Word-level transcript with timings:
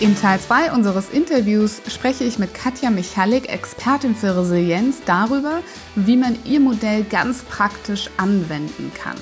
In 0.00 0.16
Teil 0.16 0.40
2 0.40 0.72
unseres 0.72 1.10
Interviews 1.10 1.82
spreche 1.86 2.24
ich 2.24 2.38
mit 2.38 2.54
Katja 2.54 2.88
Michalik, 2.88 3.52
Expertin 3.52 4.14
für 4.14 4.34
Resilienz, 4.34 5.02
darüber, 5.04 5.60
wie 5.94 6.16
man 6.16 6.38
ihr 6.46 6.58
Modell 6.58 7.04
ganz 7.04 7.42
praktisch 7.42 8.08
anwenden 8.16 8.90
kann. 8.94 9.18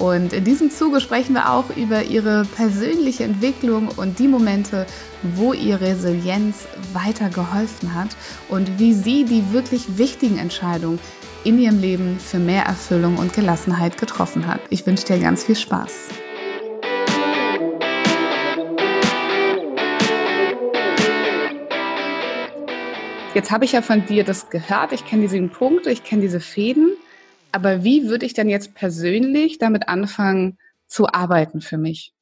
Und 0.00 0.32
in 0.32 0.42
diesem 0.42 0.72
Zuge 0.72 1.00
sprechen 1.00 1.34
wir 1.34 1.52
auch 1.52 1.70
über 1.76 2.02
ihre 2.02 2.44
persönliche 2.56 3.22
Entwicklung 3.22 3.86
und 3.96 4.18
die 4.18 4.26
Momente, 4.26 4.86
wo 5.22 5.52
ihr 5.52 5.80
Resilienz 5.80 6.66
weitergeholfen 6.92 7.94
hat 7.94 8.16
und 8.48 8.80
wie 8.80 8.92
sie 8.92 9.24
die 9.24 9.52
wirklich 9.52 9.98
wichtigen 9.98 10.38
Entscheidungen 10.38 10.98
in 11.44 11.60
ihrem 11.60 11.78
Leben 11.78 12.18
für 12.18 12.40
mehr 12.40 12.64
Erfüllung 12.64 13.18
und 13.18 13.34
Gelassenheit 13.34 13.98
getroffen 13.98 14.48
hat. 14.48 14.60
Ich 14.68 14.84
wünsche 14.84 15.06
dir 15.06 15.20
ganz 15.20 15.44
viel 15.44 15.56
Spaß. 15.56 16.25
Jetzt 23.36 23.50
habe 23.50 23.66
ich 23.66 23.72
ja 23.72 23.82
von 23.82 24.06
dir 24.06 24.24
das 24.24 24.48
gehört. 24.48 24.92
Ich 24.92 25.04
kenne 25.04 25.20
die 25.20 25.28
sieben 25.28 25.50
Punkte, 25.50 25.90
ich 25.90 26.02
kenne 26.02 26.22
diese 26.22 26.40
Fäden. 26.40 26.96
Aber 27.52 27.84
wie 27.84 28.08
würde 28.08 28.24
ich 28.24 28.32
denn 28.32 28.48
jetzt 28.48 28.74
persönlich 28.74 29.58
damit 29.58 29.90
anfangen 29.90 30.56
zu 30.86 31.06
arbeiten 31.08 31.60
für 31.60 31.76
mich? 31.76 32.14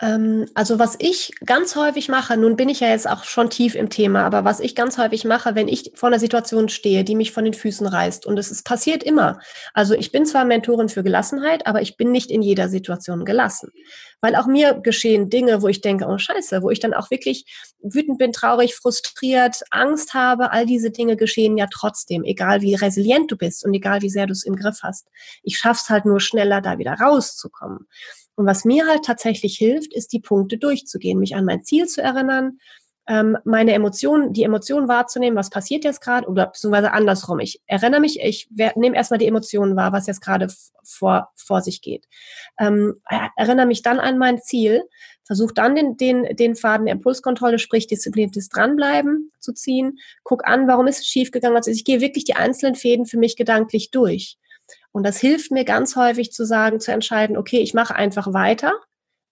Ähm, 0.00 0.46
also 0.54 0.80
was 0.80 0.96
ich 0.98 1.32
ganz 1.46 1.76
häufig 1.76 2.08
mache, 2.08 2.36
nun 2.36 2.56
bin 2.56 2.68
ich 2.68 2.80
ja 2.80 2.88
jetzt 2.88 3.08
auch 3.08 3.22
schon 3.22 3.48
tief 3.48 3.76
im 3.76 3.90
Thema, 3.90 4.24
aber 4.24 4.44
was 4.44 4.58
ich 4.58 4.74
ganz 4.74 4.98
häufig 4.98 5.24
mache, 5.24 5.54
wenn 5.54 5.68
ich 5.68 5.92
vor 5.94 6.08
einer 6.08 6.18
Situation 6.18 6.68
stehe, 6.68 7.04
die 7.04 7.14
mich 7.14 7.30
von 7.30 7.44
den 7.44 7.54
Füßen 7.54 7.86
reißt, 7.86 8.26
und 8.26 8.36
es 8.36 8.62
passiert 8.64 9.04
immer. 9.04 9.38
Also 9.72 9.94
ich 9.94 10.10
bin 10.10 10.26
zwar 10.26 10.44
Mentorin 10.44 10.88
für 10.88 11.04
Gelassenheit, 11.04 11.66
aber 11.68 11.80
ich 11.80 11.96
bin 11.96 12.10
nicht 12.10 12.32
in 12.32 12.42
jeder 12.42 12.68
Situation 12.68 13.24
gelassen. 13.24 13.70
Weil 14.20 14.34
auch 14.34 14.46
mir 14.46 14.74
geschehen 14.74 15.30
Dinge, 15.30 15.62
wo 15.62 15.68
ich 15.68 15.80
denke, 15.80 16.06
oh 16.06 16.18
scheiße, 16.18 16.62
wo 16.62 16.70
ich 16.70 16.80
dann 16.80 16.94
auch 16.94 17.10
wirklich 17.10 17.44
wütend 17.80 18.18
bin, 18.18 18.32
traurig, 18.32 18.74
frustriert, 18.74 19.62
Angst 19.70 20.14
habe, 20.14 20.50
all 20.50 20.66
diese 20.66 20.90
Dinge 20.90 21.16
geschehen 21.16 21.56
ja 21.56 21.66
trotzdem, 21.72 22.24
egal 22.24 22.62
wie 22.62 22.74
resilient 22.74 23.30
du 23.30 23.36
bist 23.36 23.64
und 23.64 23.72
egal 23.74 24.02
wie 24.02 24.10
sehr 24.10 24.26
du 24.26 24.32
es 24.32 24.44
im 24.44 24.56
Griff 24.56 24.80
hast. 24.82 25.06
Ich 25.44 25.58
schaff's 25.58 25.88
halt 25.88 26.04
nur 26.04 26.20
schneller, 26.20 26.60
da 26.60 26.78
wieder 26.78 26.94
rauszukommen. 26.94 27.86
Und 28.36 28.46
was 28.46 28.64
mir 28.64 28.86
halt 28.86 29.04
tatsächlich 29.04 29.56
hilft, 29.56 29.94
ist 29.94 30.12
die 30.12 30.20
Punkte 30.20 30.58
durchzugehen, 30.58 31.18
mich 31.18 31.36
an 31.36 31.44
mein 31.44 31.62
Ziel 31.62 31.86
zu 31.86 32.02
erinnern, 32.02 32.58
ähm, 33.06 33.36
meine 33.44 33.74
Emotionen, 33.74 34.32
die 34.32 34.44
Emotionen 34.44 34.88
wahrzunehmen, 34.88 35.36
was 35.36 35.50
passiert 35.50 35.84
jetzt 35.84 36.00
gerade, 36.00 36.26
oder 36.26 36.46
beziehungsweise 36.46 36.92
andersrum. 36.92 37.38
Ich 37.38 37.60
erinnere 37.66 38.00
mich, 38.00 38.20
ich 38.20 38.48
nehme 38.50 38.96
erstmal 38.96 39.18
die 39.18 39.26
Emotionen 39.26 39.76
wahr, 39.76 39.92
was 39.92 40.06
jetzt 40.06 40.22
gerade 40.22 40.48
vor, 40.82 41.28
vor 41.36 41.60
sich 41.60 41.82
geht. 41.82 42.06
Ähm, 42.58 43.00
erinnere 43.36 43.66
mich 43.66 43.82
dann 43.82 44.00
an 44.00 44.16
mein 44.16 44.40
Ziel, 44.40 44.82
versuche 45.24 45.54
dann 45.54 45.74
den, 45.74 45.96
den, 45.96 46.36
den 46.36 46.56
Faden 46.56 46.86
der 46.86 46.94
Impulskontrolle, 46.94 47.58
sprich 47.58 47.86
diszipliniertes 47.86 48.48
Dranbleiben 48.48 49.32
zu 49.38 49.52
ziehen, 49.52 49.98
guck 50.22 50.46
an, 50.46 50.66
warum 50.66 50.86
ist 50.86 51.00
es 51.00 51.06
schiefgegangen. 51.06 51.56
Also 51.56 51.70
ich 51.70 51.84
gehe 51.84 52.00
wirklich 52.00 52.24
die 52.24 52.36
einzelnen 52.36 52.74
Fäden 52.74 53.06
für 53.06 53.18
mich 53.18 53.36
gedanklich 53.36 53.90
durch. 53.90 54.38
Und 54.92 55.04
das 55.04 55.18
hilft 55.18 55.50
mir 55.50 55.64
ganz 55.64 55.96
häufig 55.96 56.32
zu 56.32 56.44
sagen, 56.44 56.80
zu 56.80 56.92
entscheiden, 56.92 57.36
okay, 57.36 57.58
ich 57.58 57.74
mache 57.74 57.94
einfach 57.94 58.32
weiter. 58.32 58.72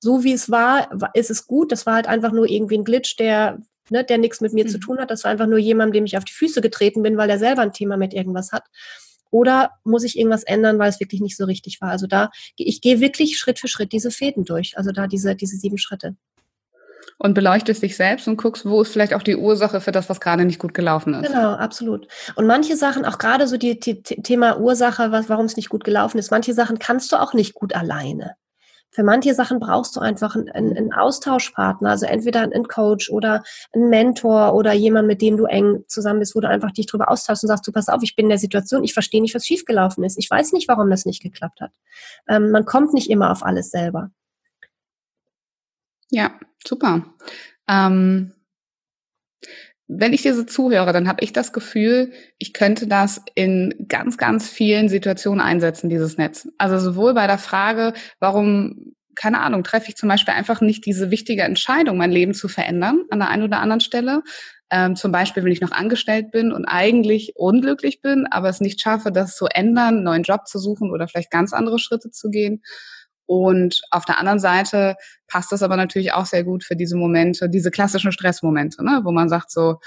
So 0.00 0.24
wie 0.24 0.32
es 0.32 0.50
war, 0.50 0.90
ist 1.14 1.30
es 1.30 1.46
gut. 1.46 1.70
Das 1.70 1.86
war 1.86 1.94
halt 1.94 2.08
einfach 2.08 2.32
nur 2.32 2.48
irgendwie 2.48 2.78
ein 2.78 2.84
Glitch, 2.84 3.16
der, 3.16 3.58
ne, 3.88 4.04
der 4.04 4.18
nichts 4.18 4.40
mit 4.40 4.52
mir 4.52 4.64
mhm. 4.64 4.68
zu 4.68 4.78
tun 4.78 4.98
hat. 4.98 5.10
Das 5.10 5.24
war 5.24 5.30
einfach 5.30 5.46
nur 5.46 5.58
jemand, 5.58 5.94
dem 5.94 6.04
ich 6.04 6.16
auf 6.16 6.24
die 6.24 6.32
Füße 6.32 6.60
getreten 6.60 7.02
bin, 7.02 7.16
weil 7.16 7.30
er 7.30 7.38
selber 7.38 7.62
ein 7.62 7.72
Thema 7.72 7.96
mit 7.96 8.12
irgendwas 8.12 8.52
hat. 8.52 8.64
Oder 9.30 9.70
muss 9.84 10.04
ich 10.04 10.18
irgendwas 10.18 10.42
ändern, 10.42 10.78
weil 10.78 10.90
es 10.90 11.00
wirklich 11.00 11.20
nicht 11.20 11.36
so 11.36 11.44
richtig 11.44 11.80
war? 11.80 11.90
Also 11.90 12.06
da, 12.06 12.30
ich 12.56 12.80
gehe 12.80 13.00
wirklich 13.00 13.38
Schritt 13.38 13.58
für 13.58 13.68
Schritt 13.68 13.92
diese 13.92 14.10
Fäden 14.10 14.44
durch. 14.44 14.76
Also 14.76 14.92
da 14.92 15.06
diese, 15.06 15.34
diese 15.34 15.56
sieben 15.56 15.78
Schritte 15.78 16.16
und 17.18 17.34
beleuchtest 17.34 17.82
dich 17.82 17.96
selbst 17.96 18.28
und 18.28 18.36
guckst, 18.36 18.66
wo 18.66 18.82
ist 18.82 18.92
vielleicht 18.92 19.14
auch 19.14 19.22
die 19.22 19.36
Ursache 19.36 19.80
für 19.80 19.92
das, 19.92 20.08
was 20.08 20.20
gerade 20.20 20.44
nicht 20.44 20.58
gut 20.58 20.74
gelaufen 20.74 21.14
ist. 21.14 21.26
Genau, 21.26 21.52
absolut. 21.52 22.08
Und 22.34 22.46
manche 22.46 22.76
Sachen, 22.76 23.04
auch 23.04 23.18
gerade 23.18 23.46
so 23.46 23.56
die, 23.56 23.78
die 23.78 24.02
Thema 24.02 24.58
Ursache, 24.58 25.12
warum 25.28 25.46
es 25.46 25.56
nicht 25.56 25.68
gut 25.68 25.84
gelaufen 25.84 26.18
ist, 26.18 26.30
manche 26.30 26.54
Sachen 26.54 26.78
kannst 26.78 27.12
du 27.12 27.16
auch 27.16 27.34
nicht 27.34 27.54
gut 27.54 27.74
alleine. 27.74 28.34
Für 28.94 29.04
manche 29.04 29.32
Sachen 29.34 29.58
brauchst 29.58 29.96
du 29.96 30.00
einfach 30.00 30.36
einen, 30.36 30.76
einen 30.76 30.92
Austauschpartner, 30.92 31.88
also 31.88 32.04
entweder 32.04 32.40
einen 32.40 32.68
Coach 32.68 33.08
oder 33.08 33.42
einen 33.72 33.88
Mentor 33.88 34.52
oder 34.52 34.74
jemand, 34.74 35.08
mit 35.08 35.22
dem 35.22 35.38
du 35.38 35.46
eng 35.46 35.84
zusammen 35.88 36.18
bist, 36.18 36.36
wo 36.36 36.40
du 36.40 36.48
einfach 36.48 36.72
dich 36.72 36.86
drüber 36.86 37.10
austauschst 37.10 37.44
und 37.44 37.48
sagst, 37.48 37.66
du 37.66 37.72
pass 37.72 37.88
auf, 37.88 38.02
ich 38.02 38.16
bin 38.16 38.26
in 38.26 38.30
der 38.30 38.38
Situation, 38.38 38.84
ich 38.84 38.92
verstehe 38.92 39.22
nicht, 39.22 39.34
was 39.34 39.46
schiefgelaufen 39.46 40.04
ist. 40.04 40.18
Ich 40.18 40.30
weiß 40.30 40.52
nicht, 40.52 40.68
warum 40.68 40.90
das 40.90 41.06
nicht 41.06 41.22
geklappt 41.22 41.62
hat. 41.62 41.72
Ähm, 42.28 42.50
man 42.50 42.66
kommt 42.66 42.92
nicht 42.92 43.08
immer 43.08 43.32
auf 43.32 43.42
alles 43.42 43.70
selber. 43.70 44.10
Ja, 46.12 46.38
super. 46.62 47.02
Ähm, 47.68 48.34
wenn 49.88 50.12
ich 50.12 50.22
dir 50.22 50.34
so 50.34 50.44
zuhöre, 50.44 50.92
dann 50.92 51.08
habe 51.08 51.22
ich 51.22 51.32
das 51.32 51.52
Gefühl, 51.52 52.12
ich 52.38 52.52
könnte 52.54 52.86
das 52.86 53.20
in 53.34 53.74
ganz, 53.88 54.16
ganz 54.16 54.48
vielen 54.48 54.88
Situationen 54.88 55.40
einsetzen, 55.40 55.90
dieses 55.90 56.16
Netz. 56.16 56.48
Also 56.56 56.78
sowohl 56.78 57.14
bei 57.14 57.26
der 57.26 57.36
Frage, 57.38 57.92
warum, 58.18 58.94
keine 59.16 59.40
Ahnung, 59.40 59.64
treffe 59.64 59.88
ich 59.88 59.96
zum 59.96 60.08
Beispiel 60.08 60.34
einfach 60.34 60.60
nicht 60.60 60.86
diese 60.86 61.10
wichtige 61.10 61.42
Entscheidung, 61.42 61.98
mein 61.98 62.12
Leben 62.12 62.32
zu 62.32 62.48
verändern 62.48 63.02
an 63.10 63.18
der 63.18 63.28
einen 63.28 63.42
oder 63.42 63.58
anderen 63.60 63.80
Stelle. 63.80 64.22
Ähm, 64.70 64.96
zum 64.96 65.12
Beispiel, 65.12 65.44
wenn 65.44 65.52
ich 65.52 65.60
noch 65.60 65.72
angestellt 65.72 66.30
bin 66.30 66.52
und 66.52 66.64
eigentlich 66.64 67.32
unglücklich 67.36 68.00
bin, 68.00 68.26
aber 68.30 68.48
es 68.48 68.60
nicht 68.60 68.80
schaffe, 68.80 69.12
das 69.12 69.36
zu 69.36 69.46
ändern, 69.46 69.96
einen 69.96 70.04
neuen 70.04 70.22
Job 70.22 70.46
zu 70.46 70.58
suchen 70.58 70.90
oder 70.90 71.06
vielleicht 71.08 71.30
ganz 71.30 71.52
andere 71.52 71.78
Schritte 71.78 72.10
zu 72.10 72.30
gehen. 72.30 72.62
Und 73.32 73.80
auf 73.90 74.04
der 74.04 74.18
anderen 74.18 74.38
Seite 74.38 74.96
passt 75.26 75.52
das 75.52 75.62
aber 75.62 75.78
natürlich 75.78 76.12
auch 76.12 76.26
sehr 76.26 76.44
gut 76.44 76.64
für 76.64 76.76
diese 76.76 76.96
Momente, 76.96 77.48
diese 77.48 77.70
klassischen 77.70 78.12
Stressmomente, 78.12 78.84
ne, 78.84 79.00
wo 79.04 79.10
man 79.10 79.30
sagt 79.30 79.50
so, 79.50 79.78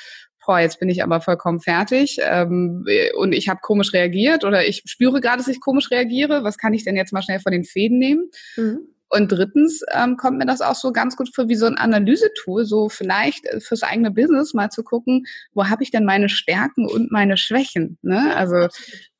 boah, 0.44 0.59
jetzt 0.59 0.79
bin 0.79 0.89
ich 0.89 1.03
aber 1.03 1.22
vollkommen 1.22 1.59
fertig 1.59 2.17
ähm, 2.23 2.88
und 3.17 3.33
ich 3.33 3.47
habe 3.47 3.59
komisch 3.61 3.94
reagiert 3.94 4.45
oder 4.45 4.66
ich 4.66 4.81
spüre 4.85 5.22
gerade, 5.22 5.38
dass 5.38 5.47
ich 5.47 5.61
komisch 5.61 5.91
reagiere. 5.91 6.44
Was 6.44 6.57
kann 6.57 6.73
ich 6.73 6.83
denn 6.83 6.95
jetzt 6.95 7.13
mal 7.13 7.22
schnell 7.22 7.39
von 7.39 7.51
den 7.51 7.66
Fäden 7.66 8.00
nehmen? 8.00 8.31
Mhm. 8.56 8.79
Und 9.09 9.31
drittens 9.31 9.83
ähm, 9.94 10.17
kommt 10.17 10.39
mir 10.39 10.47
das 10.47 10.62
auch 10.62 10.73
so 10.73 10.91
ganz 10.91 11.16
gut 11.16 11.29
für 11.33 11.47
wie 11.47 11.56
so 11.56 11.67
ein 11.67 11.77
Analysetool, 11.77 12.66
so 12.66 12.89
vielleicht 12.89 13.45
äh, 13.45 13.59
fürs 13.59 13.83
eigene 13.83 14.09
Business 14.09 14.56
mal 14.56 14.72
zu 14.72 14.83
gucken, 14.83 15.25
wo 15.53 15.66
habe 15.66 15.83
ich 15.83 15.91
denn 15.91 16.06
meine 16.06 16.29
Stärken 16.29 16.88
und 16.88 17.12
meine 17.12 17.38
Schwächen. 17.38 18.00
Ne? 18.01 18.35
Also 18.35 18.69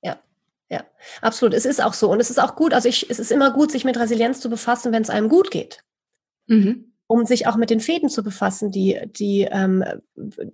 ja. 0.02 0.18
Ja, 0.76 0.84
absolut. 1.22 1.54
Es 1.54 1.66
ist 1.66 1.82
auch 1.82 1.94
so. 1.94 2.12
Und 2.12 2.20
es 2.20 2.30
ist 2.30 2.38
auch 2.38 2.58
gut, 2.58 2.74
also 2.74 2.90
ich, 2.90 3.10
es 3.10 3.18
ist 3.18 3.32
immer 3.32 3.52
gut, 3.52 3.72
sich 3.72 3.86
mit 3.86 3.98
Resilienz 3.98 4.42
zu 4.42 4.50
befassen, 4.50 4.92
wenn 4.92 5.04
es 5.04 5.10
einem 5.10 5.30
gut 5.30 5.50
geht. 5.50 5.80
Mhm. 6.48 6.92
Um 7.08 7.26
sich 7.26 7.48
auch 7.48 7.56
mit 7.56 7.70
den 7.70 7.80
Fäden 7.80 8.10
zu 8.10 8.24
befassen, 8.24 8.72
die, 8.72 9.00
die, 9.06 9.48
ähm, 9.50 9.86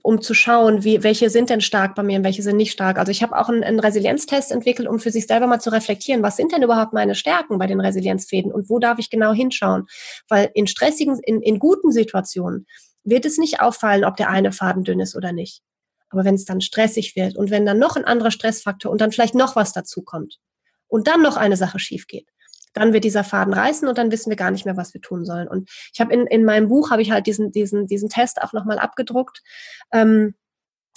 um 0.04 0.22
zu 0.22 0.36
schauen, 0.36 0.84
wie, 0.84 1.02
welche 1.02 1.32
sind 1.32 1.50
denn 1.50 1.62
stark 1.62 1.96
bei 1.96 2.04
mir 2.04 2.20
und 2.20 2.24
welche 2.24 2.44
sind 2.44 2.58
nicht 2.58 2.72
stark. 2.72 3.00
Also 3.00 3.12
ich 3.12 3.24
habe 3.24 3.36
auch 3.36 3.50
einen, 3.50 3.64
einen 3.64 3.80
Resilienztest 3.80 4.52
entwickelt, 4.52 4.88
um 4.88 5.00
für 5.00 5.10
sich 5.10 5.26
selber 5.26 5.48
mal 5.48 5.60
zu 5.60 5.72
reflektieren, 5.72 6.22
was 6.22 6.38
sind 6.38 6.52
denn 6.52 6.62
überhaupt 6.62 6.94
meine 6.94 7.16
Stärken 7.16 7.58
bei 7.58 7.66
den 7.66 7.80
Resilienzfäden 7.80 8.52
und 8.52 8.70
wo 8.70 8.78
darf 8.78 9.00
ich 9.00 9.10
genau 9.10 9.34
hinschauen? 9.34 9.88
Weil 10.28 10.52
in 10.54 10.68
stressigen, 10.68 11.20
in, 11.24 11.42
in 11.42 11.58
guten 11.58 11.92
Situationen 11.92 12.68
wird 13.04 13.26
es 13.26 13.40
nicht 13.40 13.60
auffallen, 13.60 14.04
ob 14.04 14.18
der 14.18 14.30
eine 14.30 14.52
Faden 14.52 14.84
dünn 14.84 15.00
ist 15.00 15.16
oder 15.16 15.32
nicht. 15.32 15.64
Aber 16.12 16.26
wenn 16.26 16.36
es 16.36 16.46
dann 16.46 16.62
stressig 16.62 17.16
wird 17.16 17.36
und 17.36 17.50
wenn 17.50 17.66
dann 17.66 17.80
noch 17.80 17.96
ein 17.96 18.06
anderer 18.06 18.32
Stressfaktor 18.32 18.92
und 18.92 19.02
dann 19.02 19.12
vielleicht 19.12 19.36
noch 19.36 19.56
was 19.56 19.74
dazu 19.74 20.02
kommt 20.04 20.38
und 20.88 21.08
dann 21.08 21.22
noch 21.22 21.38
eine 21.38 21.58
Sache 21.58 21.80
schief 21.80 22.08
geht, 22.08 22.28
dann 22.74 22.94
wird 22.94 23.04
dieser 23.04 23.24
Faden 23.24 23.54
reißen 23.54 23.88
und 23.88 23.98
dann 23.98 24.12
wissen 24.12 24.30
wir 24.30 24.38
gar 24.38 24.52
nicht 24.52 24.66
mehr, 24.66 24.78
was 24.78 24.94
wir 24.94 25.02
tun 25.02 25.26
sollen. 25.26 25.48
Und 25.48 25.70
ich 25.94 26.00
habe 26.00 26.14
in, 26.14 26.28
in 26.28 26.46
meinem 26.46 26.70
Buch 26.70 26.92
habe 26.92 27.02
ich 27.02 27.12
halt 27.12 27.28
diesen, 27.28 27.52
diesen, 27.52 27.88
diesen 27.88 28.10
Test 28.10 28.42
auch 28.42 28.54
nochmal 28.54 28.80
abgedruckt, 28.80 29.42
ähm, 29.92 30.36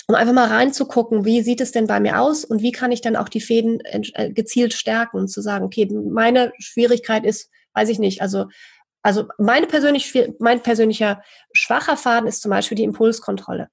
um 0.06 0.14
einfach 0.14 0.34
mal 0.34 0.48
reinzugucken, 0.48 1.24
wie 1.24 1.40
sieht 1.42 1.60
es 1.60 1.72
denn 1.72 1.86
bei 1.86 1.98
mir 1.98 2.20
aus 2.20 2.44
und 2.44 2.60
wie 2.60 2.72
kann 2.72 2.92
ich 2.92 3.00
dann 3.00 3.16
auch 3.16 3.28
die 3.28 3.40
Fäden 3.40 3.80
äh, 3.80 4.30
gezielt 4.32 4.74
stärken 4.74 5.16
und 5.16 5.28
zu 5.28 5.40
sagen, 5.40 5.64
okay, 5.64 5.88
meine 5.90 6.52
Schwierigkeit 6.58 7.24
ist, 7.24 7.50
weiß 7.72 7.88
ich 7.88 7.98
nicht, 7.98 8.20
also 8.20 8.46
also 9.04 9.28
meine 9.36 9.66
persönlich, 9.66 10.18
mein 10.38 10.62
persönlicher 10.62 11.22
schwacher 11.52 11.98
Faden 11.98 12.26
ist 12.26 12.40
zum 12.40 12.50
Beispiel 12.50 12.76
die 12.76 12.84
Impulskontrolle. 12.84 13.68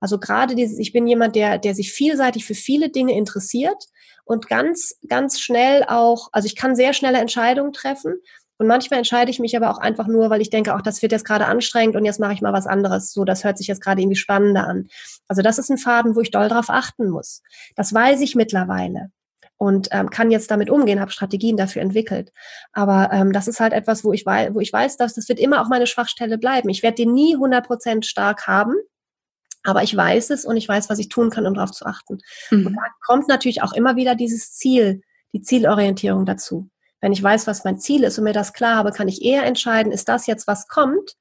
Also 0.00 0.18
gerade 0.18 0.54
dieses, 0.54 0.78
ich 0.78 0.92
bin 0.92 1.06
jemand, 1.06 1.36
der, 1.36 1.58
der 1.58 1.74
sich 1.74 1.92
vielseitig 1.92 2.44
für 2.44 2.54
viele 2.54 2.88
Dinge 2.90 3.16
interessiert 3.16 3.84
und 4.24 4.48
ganz, 4.48 4.96
ganz 5.08 5.40
schnell 5.40 5.84
auch, 5.86 6.28
also 6.32 6.46
ich 6.46 6.56
kann 6.56 6.74
sehr 6.74 6.92
schnelle 6.94 7.18
Entscheidungen 7.18 7.72
treffen, 7.72 8.14
Und 8.60 8.66
manchmal 8.66 8.98
entscheide 8.98 9.30
ich 9.30 9.38
mich 9.38 9.56
aber 9.56 9.70
auch 9.70 9.78
einfach 9.78 10.06
nur, 10.06 10.28
weil 10.28 10.42
ich 10.42 10.50
denke, 10.50 10.74
auch 10.74 10.82
das 10.82 11.00
wird 11.00 11.12
jetzt 11.12 11.24
gerade 11.24 11.46
anstrengend 11.46 11.96
und 11.96 12.04
jetzt 12.04 12.20
mache 12.20 12.34
ich 12.34 12.42
mal 12.42 12.52
was 12.52 12.66
anderes. 12.66 13.10
So, 13.10 13.24
das 13.24 13.42
hört 13.42 13.56
sich 13.56 13.68
jetzt 13.68 13.80
gerade 13.80 14.02
irgendwie 14.02 14.16
spannender 14.16 14.68
an. 14.68 14.88
Also 15.28 15.40
das 15.40 15.58
ist 15.58 15.70
ein 15.70 15.78
Faden, 15.78 16.14
wo 16.14 16.20
ich 16.20 16.30
doll 16.30 16.48
drauf 16.48 16.66
achten 16.68 17.08
muss. 17.08 17.42
Das 17.74 17.94
weiß 17.94 18.20
ich 18.20 18.34
mittlerweile 18.34 19.10
und 19.56 19.88
ähm, 19.92 20.10
kann 20.10 20.30
jetzt 20.30 20.50
damit 20.50 20.68
umgehen, 20.68 21.00
habe 21.00 21.10
Strategien 21.10 21.56
dafür 21.56 21.80
entwickelt. 21.80 22.32
Aber 22.72 23.10
ähm, 23.12 23.32
das 23.32 23.48
ist 23.48 23.60
halt 23.60 23.72
etwas, 23.72 24.04
wo 24.04 24.12
ich, 24.12 24.26
weiß, 24.26 24.54
wo 24.54 24.60
ich 24.60 24.72
weiß, 24.72 24.98
dass 24.98 25.14
das 25.14 25.28
wird 25.30 25.38
immer 25.38 25.62
auch 25.62 25.68
meine 25.68 25.86
Schwachstelle 25.86 26.36
bleiben. 26.36 26.68
Ich 26.68 26.82
werde 26.82 26.96
den 26.96 27.14
nie 27.14 27.36
100% 27.36 28.04
stark 28.04 28.46
haben, 28.46 28.74
aber 29.62 29.82
ich 29.82 29.96
weiß 29.96 30.30
es 30.30 30.44
und 30.44 30.56
ich 30.56 30.68
weiß, 30.68 30.88
was 30.90 30.98
ich 30.98 31.08
tun 31.08 31.30
kann, 31.30 31.46
um 31.46 31.54
darauf 31.54 31.72
zu 31.72 31.86
achten. 31.86 32.18
Mhm. 32.50 32.66
Und 32.66 32.74
da 32.74 32.82
kommt 33.04 33.28
natürlich 33.28 33.62
auch 33.62 33.72
immer 33.72 33.96
wieder 33.96 34.14
dieses 34.14 34.52
Ziel, 34.52 35.02
die 35.32 35.42
Zielorientierung 35.42 36.26
dazu. 36.26 36.70
Wenn 37.00 37.12
ich 37.12 37.22
weiß, 37.22 37.46
was 37.46 37.64
mein 37.64 37.78
Ziel 37.78 38.04
ist 38.04 38.18
und 38.18 38.24
mir 38.24 38.32
das 38.32 38.52
klar 38.52 38.76
habe, 38.76 38.92
kann 38.92 39.08
ich 39.08 39.22
eher 39.22 39.44
entscheiden, 39.44 39.92
ist 39.92 40.08
das 40.08 40.26
jetzt, 40.26 40.46
was 40.46 40.68
kommt? 40.68 41.16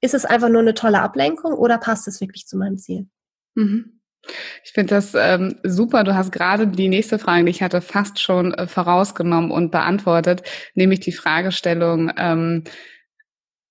Ist 0.00 0.14
es 0.14 0.24
einfach 0.24 0.48
nur 0.48 0.60
eine 0.60 0.74
tolle 0.74 1.00
Ablenkung 1.00 1.52
oder 1.52 1.78
passt 1.78 2.08
es 2.08 2.20
wirklich 2.20 2.46
zu 2.46 2.58
meinem 2.58 2.76
Ziel? 2.76 3.06
Mhm. 3.54 4.00
Ich 4.64 4.72
finde 4.72 4.94
das 4.94 5.14
ähm, 5.14 5.56
super. 5.64 6.04
Du 6.04 6.14
hast 6.14 6.30
gerade 6.30 6.68
die 6.68 6.88
nächste 6.88 7.18
Frage, 7.18 7.44
die 7.44 7.50
ich 7.50 7.62
hatte, 7.62 7.80
fast 7.80 8.20
schon 8.20 8.54
äh, 8.54 8.68
vorausgenommen 8.68 9.50
und 9.50 9.72
beantwortet, 9.72 10.42
nämlich 10.74 11.00
die 11.00 11.12
Fragestellung, 11.12 12.12
ähm, 12.16 12.64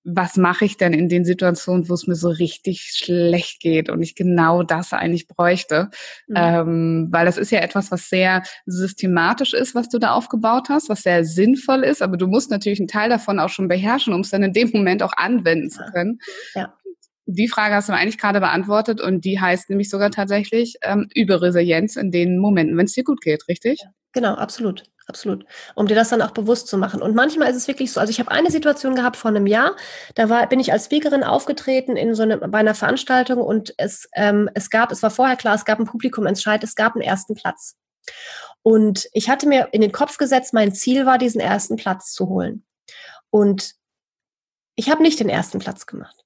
was 0.04 0.38
mache 0.38 0.66
ich 0.66 0.78
denn 0.78 0.94
in 0.94 1.10
den 1.10 1.26
Situationen, 1.26 1.88
wo 1.88 1.94
es 1.94 2.08
mir 2.08 2.16
so 2.16 2.30
richtig 2.30 2.92
schlecht 2.94 3.60
geht 3.60 3.90
und 3.90 4.02
ich 4.02 4.16
genau 4.16 4.64
das 4.64 4.94
eigentlich 4.94 5.28
bräuchte? 5.28 5.90
Mhm. 6.28 6.36
Ähm, 6.36 7.08
weil 7.12 7.26
das 7.26 7.38
ist 7.38 7.52
ja 7.52 7.60
etwas, 7.60 7.92
was 7.92 8.10
sehr 8.10 8.44
systematisch 8.66 9.54
ist, 9.54 9.76
was 9.76 9.90
du 9.90 10.00
da 10.00 10.12
aufgebaut 10.14 10.70
hast, 10.70 10.90
was 10.90 11.04
sehr 11.04 11.24
sinnvoll 11.24 11.84
ist, 11.84 12.02
aber 12.02 12.18
du 12.18 12.28
musst 12.28 12.50
natürlich 12.50 12.80
einen 12.80 12.88
Teil 12.88 13.10
davon 13.10 13.40
auch 13.40 13.50
schon 13.50 13.68
beherrschen, 13.68 14.14
um 14.14 14.22
es 14.22 14.32
dann 14.32 14.44
in 14.44 14.54
dem 14.54 14.72
Moment 14.74 15.04
auch 15.04 15.14
anwenden 15.16 15.70
zu 15.70 15.84
können. 15.94 16.20
Ja. 16.56 16.74
Die 17.34 17.48
Frage 17.48 17.76
hast 17.76 17.90
du 17.90 17.94
eigentlich 17.94 18.18
gerade 18.18 18.40
beantwortet 18.40 19.02
und 19.02 19.26
die 19.26 19.40
heißt 19.40 19.70
nämlich 19.70 19.90
sogar 19.90 20.12
tatsächlich 20.12 20.76
ähm, 20.82 21.08
Überresilienz 21.14 21.96
in 21.96 22.12
den 22.12 22.38
Momenten, 22.38 22.78
wenn 22.78 22.86
es 22.86 22.94
dir 22.94 23.04
gut 23.04 23.22
geht, 23.22 23.48
richtig? 23.48 23.82
Genau, 24.14 24.34
absolut 24.34 24.84
absolut. 25.12 25.46
Um 25.76 25.88
dir 25.88 25.96
das 25.96 26.10
dann 26.10 26.22
auch 26.22 26.32
bewusst 26.32 26.68
zu 26.68 26.78
machen. 26.78 27.02
Und 27.02 27.16
manchmal 27.16 27.50
ist 27.50 27.58
es 27.58 27.68
wirklich 27.68 27.92
so. 27.92 28.00
Also 28.00 28.12
ich 28.12 28.20
habe 28.20 28.32
eine 28.32 28.50
Situation 28.50 28.96
gehabt 28.96 29.18
vor 29.18 29.30
einem 29.30 29.46
Jahr, 29.46 29.76
da 30.16 30.30
war, 30.30 30.48
bin 30.48 30.60
ich 30.60 30.72
als 30.72 30.86
Speakerin 30.86 31.24
aufgetreten 31.24 31.98
in 31.98 32.16
so 32.16 32.24
eine, 32.24 32.38
bei 32.38 32.60
einer 32.60 32.76
Veranstaltung 32.76 33.40
und 33.40 33.74
es, 33.78 34.08
ähm, 34.16 34.50
es 34.54 34.70
gab, 34.70 34.92
es 34.92 35.04
war 35.04 35.12
vorher 35.12 35.36
klar, 35.36 35.56
es 35.56 35.66
gab 35.66 35.80
einen 35.80 35.88
Publikumentscheid, 35.88 36.64
es 36.64 36.76
gab 36.76 36.94
einen 36.96 37.04
ersten 37.04 37.36
Platz. 37.36 37.76
Und 38.64 39.08
ich 39.14 39.30
hatte 39.30 39.48
mir 39.48 39.70
in 39.74 39.82
den 39.82 39.92
Kopf 39.92 40.18
gesetzt, 40.18 40.54
mein 40.54 40.74
Ziel 40.74 41.06
war, 41.06 41.18
diesen 41.18 41.42
ersten 41.42 41.76
Platz 41.76 42.14
zu 42.14 42.30
holen. 42.30 42.64
Und 43.30 43.74
ich 44.76 44.90
habe 44.90 45.02
nicht 45.02 45.20
den 45.20 45.30
ersten 45.30 45.60
Platz 45.60 45.86
gemacht. 45.86 46.24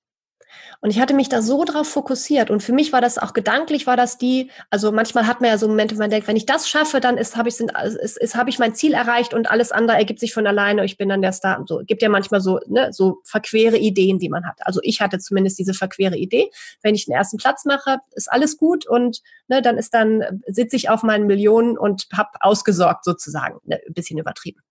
Und 0.81 0.91
ich 0.91 0.99
hatte 0.99 1.13
mich 1.13 1.29
da 1.29 1.41
so 1.41 1.63
drauf 1.63 1.87
fokussiert. 1.87 2.49
Und 2.49 2.61
für 2.61 2.73
mich 2.73 2.93
war 2.93 3.01
das 3.01 3.17
auch 3.17 3.33
gedanklich, 3.33 3.87
war 3.87 3.97
das 3.97 4.17
die, 4.17 4.51
also 4.69 4.91
manchmal 4.91 5.27
hat 5.27 5.41
man 5.41 5.49
ja 5.49 5.57
so 5.57 5.67
Momente, 5.67 5.95
wo 5.95 5.99
man 5.99 6.09
denkt, 6.09 6.27
wenn 6.27 6.35
ich 6.35 6.45
das 6.45 6.69
schaffe, 6.69 6.99
dann 6.99 7.17
ist, 7.17 7.35
habe 7.35 7.49
ich, 7.49 7.59
ist, 7.59 8.17
ist, 8.17 8.35
hab 8.35 8.47
ich 8.47 8.59
mein 8.59 8.75
Ziel 8.75 8.93
erreicht 8.93 9.33
und 9.33 9.49
alles 9.49 9.71
andere 9.71 9.97
ergibt 9.97 10.19
sich 10.19 10.33
von 10.33 10.45
alleine. 10.45 10.85
Ich 10.85 10.97
bin 10.97 11.09
dann 11.09 11.21
der 11.21 11.31
Star. 11.31 11.63
So 11.65 11.81
gibt 11.85 12.01
ja 12.01 12.09
manchmal 12.09 12.41
so, 12.41 12.59
ne, 12.67 12.93
so 12.93 13.19
verquere 13.23 13.77
Ideen, 13.77 14.19
die 14.19 14.29
man 14.29 14.45
hat. 14.45 14.59
Also 14.61 14.79
ich 14.83 15.01
hatte 15.01 15.19
zumindest 15.19 15.57
diese 15.57 15.73
verquere 15.73 16.17
Idee. 16.17 16.51
Wenn 16.81 16.95
ich 16.95 17.05
den 17.05 17.15
ersten 17.15 17.37
Platz 17.37 17.65
mache, 17.65 17.97
ist 18.11 18.31
alles 18.31 18.57
gut 18.57 18.87
und 18.87 19.21
ne, 19.47 19.61
dann 19.61 19.77
ist 19.77 19.93
dann, 19.93 20.41
sitze 20.47 20.75
ich 20.75 20.89
auf 20.89 21.03
meinen 21.03 21.27
Millionen 21.27 21.77
und 21.77 22.07
habe 22.13 22.29
ausgesorgt 22.41 23.05
sozusagen. 23.05 23.59
Ne, 23.63 23.79
ein 23.87 23.93
bisschen 23.93 24.19
übertrieben 24.19 24.61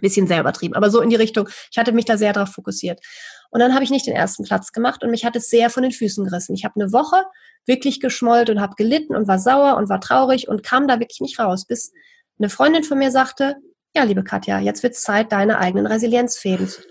bisschen 0.00 0.26
sehr 0.26 0.40
übertrieben, 0.40 0.74
aber 0.74 0.90
so 0.90 1.00
in 1.00 1.10
die 1.10 1.16
Richtung. 1.16 1.48
Ich 1.70 1.78
hatte 1.78 1.92
mich 1.92 2.04
da 2.04 2.16
sehr 2.16 2.32
darauf 2.32 2.50
fokussiert. 2.50 3.00
Und 3.50 3.60
dann 3.60 3.74
habe 3.74 3.84
ich 3.84 3.90
nicht 3.90 4.06
den 4.06 4.14
ersten 4.14 4.44
Platz 4.44 4.72
gemacht 4.72 5.02
und 5.04 5.10
mich 5.10 5.24
hat 5.24 5.36
es 5.36 5.48
sehr 5.48 5.70
von 5.70 5.82
den 5.82 5.92
Füßen 5.92 6.24
gerissen. 6.24 6.54
Ich 6.54 6.64
habe 6.64 6.80
eine 6.80 6.92
Woche 6.92 7.24
wirklich 7.66 8.00
geschmollt 8.00 8.50
und 8.50 8.60
habe 8.60 8.74
gelitten 8.76 9.14
und 9.14 9.28
war 9.28 9.38
sauer 9.38 9.76
und 9.76 9.88
war 9.88 10.00
traurig 10.00 10.48
und 10.48 10.62
kam 10.62 10.88
da 10.88 11.00
wirklich 11.00 11.20
nicht 11.20 11.38
raus, 11.38 11.64
bis 11.66 11.92
eine 12.38 12.48
Freundin 12.48 12.84
von 12.84 12.98
mir 12.98 13.10
sagte, 13.10 13.56
ja, 13.94 14.02
liebe 14.02 14.24
Katja, 14.24 14.58
jetzt 14.58 14.82
wird 14.82 14.94
es 14.94 15.02
Zeit, 15.02 15.30
deine 15.30 15.58
eigenen 15.58 15.86
Resilienzfäden 15.86 16.68
zu 16.68 16.82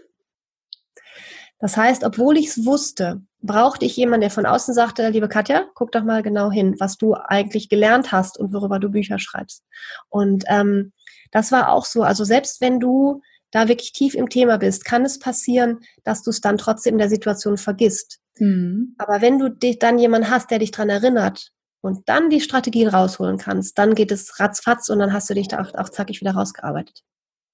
das 1.63 1.77
heißt, 1.77 2.03
obwohl 2.03 2.35
ich 2.35 2.47
es 2.47 2.65
wusste, 2.65 3.21
brauchte 3.41 3.85
ich 3.85 3.95
jemanden, 3.95 4.19
der 4.19 4.31
von 4.31 4.45
außen 4.45 4.73
sagte, 4.73 5.07
liebe 5.07 5.29
Katja, 5.29 5.63
guck 5.75 5.94
doch 5.94 6.03
mal 6.03 6.21
genau 6.21 6.51
hin, 6.51 6.75
was 6.77 6.97
du 6.97 7.13
eigentlich 7.13 7.69
gelernt 7.69 8.11
hast 8.11 8.38
und 8.38 8.51
worüber 8.51 8.79
du 8.79 8.89
Bücher 8.89 9.17
schreibst. 9.17 9.63
Und 10.09 10.44
ähm, 10.49 10.91
das 11.33 11.51
war 11.51 11.69
auch 11.69 11.85
so. 11.85 12.03
Also 12.03 12.24
selbst 12.24 12.62
wenn 12.62 12.80
du 12.80 13.21
da 13.51 13.68
wirklich 13.68 13.91
tief 13.91 14.13
im 14.15 14.30
Thema 14.30 14.57
bist, 14.57 14.85
kann 14.85 15.03
es 15.03 15.19
passieren, 15.19 15.80
dass 16.03 16.24
du 16.24 16.30
es 16.30 16.41
dann 16.41 16.57
trotzdem 16.57 16.94
in 16.94 17.00
der 17.00 17.09
Situation 17.09 17.57
vergisst. 17.57 18.19
Mhm. 18.39 18.95
Aber 18.97 19.21
wenn 19.21 19.39
du 19.39 19.50
dich 19.50 19.80
dann 19.80 20.00
jemanden 20.00 20.30
hast, 20.30 20.51
der 20.51 20.59
dich 20.59 20.71
dran 20.71 20.89
erinnert 20.89 21.51
und 21.81 22.07
dann 22.07 22.30
die 22.30 22.39
Strategien 22.39 22.88
rausholen 22.88 23.38
kannst, 23.38 23.77
dann 23.77 23.95
geht 23.95 24.12
es 24.12 24.39
ratzfatz 24.39 24.89
und 24.89 25.00
dann 25.00 25.12
hast 25.12 25.30
du 25.30 25.33
dich 25.33 25.47
da 25.47 25.62
auch, 25.62 25.74
auch 25.74 25.89
zackig 25.89 26.21
wieder 26.21 26.31
rausgearbeitet. 26.31 27.03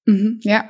Mhm, 0.05 0.39
ja. 0.43 0.69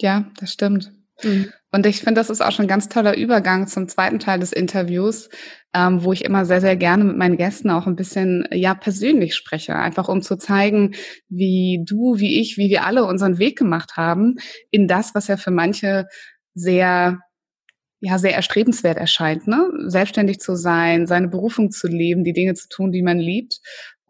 Ja, 0.00 0.30
das 0.38 0.52
stimmt. 0.52 0.92
Mhm. 1.22 1.52
Und 1.70 1.86
ich 1.86 2.00
finde, 2.00 2.20
das 2.20 2.30
ist 2.30 2.42
auch 2.42 2.52
schon 2.52 2.66
ein 2.66 2.68
ganz 2.68 2.88
toller 2.88 3.16
Übergang 3.16 3.66
zum 3.66 3.88
zweiten 3.88 4.18
Teil 4.18 4.38
des 4.40 4.52
Interviews, 4.52 5.30
ähm, 5.74 6.04
wo 6.04 6.12
ich 6.12 6.24
immer 6.24 6.44
sehr, 6.44 6.60
sehr 6.60 6.76
gerne 6.76 7.04
mit 7.04 7.16
meinen 7.16 7.36
Gästen 7.38 7.70
auch 7.70 7.86
ein 7.86 7.96
bisschen, 7.96 8.46
ja, 8.52 8.74
persönlich 8.74 9.34
spreche. 9.34 9.74
Einfach 9.74 10.08
um 10.08 10.20
zu 10.22 10.36
zeigen, 10.36 10.94
wie 11.28 11.82
du, 11.86 12.18
wie 12.18 12.40
ich, 12.40 12.58
wie 12.58 12.68
wir 12.68 12.84
alle 12.84 13.04
unseren 13.04 13.38
Weg 13.38 13.56
gemacht 13.58 13.96
haben 13.96 14.36
in 14.70 14.86
das, 14.86 15.14
was 15.14 15.28
ja 15.28 15.36
für 15.36 15.50
manche 15.50 16.06
sehr 16.54 17.20
ja 18.02 18.18
sehr 18.18 18.34
erstrebenswert 18.34 18.98
erscheint, 18.98 19.46
ne? 19.46 19.70
Selbstständig 19.86 20.40
zu 20.40 20.56
sein, 20.56 21.06
seine 21.06 21.28
Berufung 21.28 21.70
zu 21.70 21.86
leben, 21.86 22.24
die 22.24 22.32
Dinge 22.32 22.54
zu 22.54 22.68
tun, 22.68 22.90
die 22.90 23.02
man 23.02 23.18
liebt. 23.18 23.60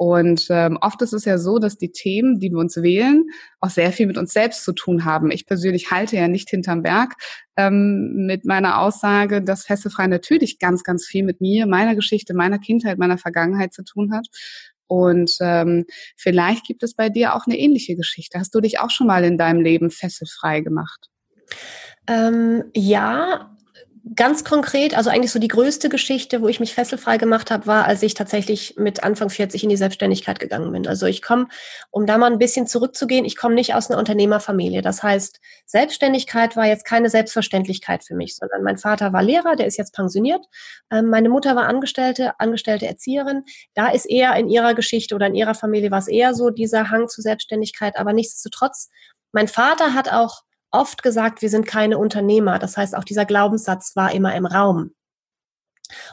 Und 0.03 0.49
ähm, 0.51 0.79
oft 0.81 1.01
ist 1.03 1.13
es 1.13 1.27
ja 1.27 1.39
so, 1.39 1.61
dass 1.61 1.79
die 1.79 1.93
Themen, 1.93 2.41
die 2.41 2.51
wir 2.51 2.59
uns 2.59 2.77
wählen, 2.83 3.23
auch 3.61 3.71
sehr 3.71 3.93
viel 3.93 4.09
mit 4.09 4.19
uns 4.19 4.33
selbst 4.33 4.65
zu 4.65 4.73
tun 4.73 5.05
haben. 5.05 5.31
Ich 5.31 5.47
persönlich 5.47 5.93
halte 5.93 6.17
ja 6.17 6.27
nicht 6.27 6.51
hinterm 6.51 6.83
Berg 6.83 7.15
ähm, 7.57 8.27
mit 8.27 8.45
meiner 8.45 8.81
Aussage, 8.81 9.43
dass 9.43 9.65
Fessefrei 9.65 10.09
natürlich 10.09 10.59
ganz, 10.59 10.83
ganz 10.83 11.07
viel 11.07 11.23
mit 11.23 11.41
mir, 11.41 11.69
meiner 11.69 11.95
Geschichte, 11.95 12.35
meiner 12.35 12.59
Kindheit, 12.59 12.99
meiner 12.99 13.17
Vergangenheit 13.17 13.73
zu 13.73 13.85
tun 13.85 14.13
hat. 14.13 14.27
Und 14.89 15.37
ähm, 15.41 15.85
vielleicht 16.17 16.67
gibt 16.67 16.83
es 16.83 16.95
bei 16.95 17.09
dir 17.09 17.37
auch 17.37 17.47
eine 17.47 17.57
ähnliche 17.57 17.95
Geschichte. 17.95 18.41
Hast 18.41 18.57
du 18.57 18.61
dich 18.61 18.81
auch 18.81 18.91
schon 18.91 19.07
mal 19.07 19.23
in 19.23 19.39
deinem 19.39 19.61
Leben 19.61 19.93
fesselfrei 19.93 20.63
gemacht? 20.63 21.11
Ähm, 22.09 22.65
ja, 22.75 23.57
ganz 24.17 24.43
konkret, 24.43 24.97
also 24.97 25.11
eigentlich 25.11 25.31
so 25.31 25.39
die 25.39 25.49
größte 25.49 25.89
Geschichte, 25.89 26.43
wo 26.43 26.49
ich 26.49 26.59
mich 26.59 26.75
fesselfrei 26.75 27.19
gemacht 27.19 27.51
habe, 27.51 27.67
war, 27.67 27.85
als 27.87 28.03
ich 28.03 28.15
tatsächlich 28.15 28.75
mit 28.77 29.05
Anfang 29.05 29.31
40 29.31 29.63
in 29.63 29.69
die 29.69 29.77
Selbstständigkeit 29.77 30.41
gegangen 30.41 30.73
bin. 30.73 30.87
Also 30.89 31.07
ich 31.07 31.23
komme, 31.23 31.47
um 31.91 32.05
da 32.05 32.19
mal 32.19 32.31
ein 32.31 32.39
bisschen 32.39 32.67
zurückzugehen, 32.67 33.25
ich 33.25 33.37
komme 33.37 33.55
nicht 33.55 33.75
aus 33.75 33.91
einer 33.91 33.99
Unternehmerfamilie. 33.99 34.83
Das 34.83 35.03
heißt, 35.03 35.41
Selbstständigkeit 35.67 36.57
war 36.57 36.67
jetzt 36.67 36.85
keine 36.85 37.11
Selbstverständlichkeit 37.11 38.05
für 38.05 38.15
mich, 38.15 38.37
sondern 38.37 38.63
mein 38.65 38.77
Vater 38.77 39.13
war 39.13 39.23
Lehrer, 39.23 39.55
der 39.55 39.67
ist 39.67 39.79
jetzt 39.79 39.95
pensioniert. 39.95 40.45
Ähm, 40.91 41.09
meine 41.09 41.29
Mutter 41.29 41.55
war 41.55 41.67
Angestellte, 41.67 42.39
angestellte 42.41 42.87
Erzieherin. 42.87 43.45
Da 43.75 43.89
ist 43.89 44.07
eher 44.07 44.35
in 44.35 44.49
ihrer 44.49 44.75
Geschichte 44.75 45.15
oder 45.15 45.29
in 45.29 45.37
ihrer 45.37 45.55
Familie 45.55 45.93
war 45.93 46.01
es 46.01 46.09
eher 46.09 46.35
so 46.35 46.51
dieser 46.51 46.91
Hang 46.91 47.09
zur 47.09 47.23
Selbstständigkeit. 47.23 47.97
Aber 47.97 48.13
nichtsdestotrotz, 48.13 48.91
mein 49.33 49.49
Vater 49.49 49.95
hat 49.95 50.13
auch 50.13 50.43
oft 50.73 51.03
gesagt, 51.03 51.43
wir 51.43 51.51
sind 51.51 51.67
keine 51.67 51.99
Unternehmer. 51.99 52.59
Das 52.59 52.77
heißt, 52.77 52.97
auch 52.97 53.05
dieser 53.05 53.25
Glaubenssatz 53.25 53.95
war 53.95 54.13
immer 54.13 54.35
im 54.35 54.47
Raum. 54.47 54.93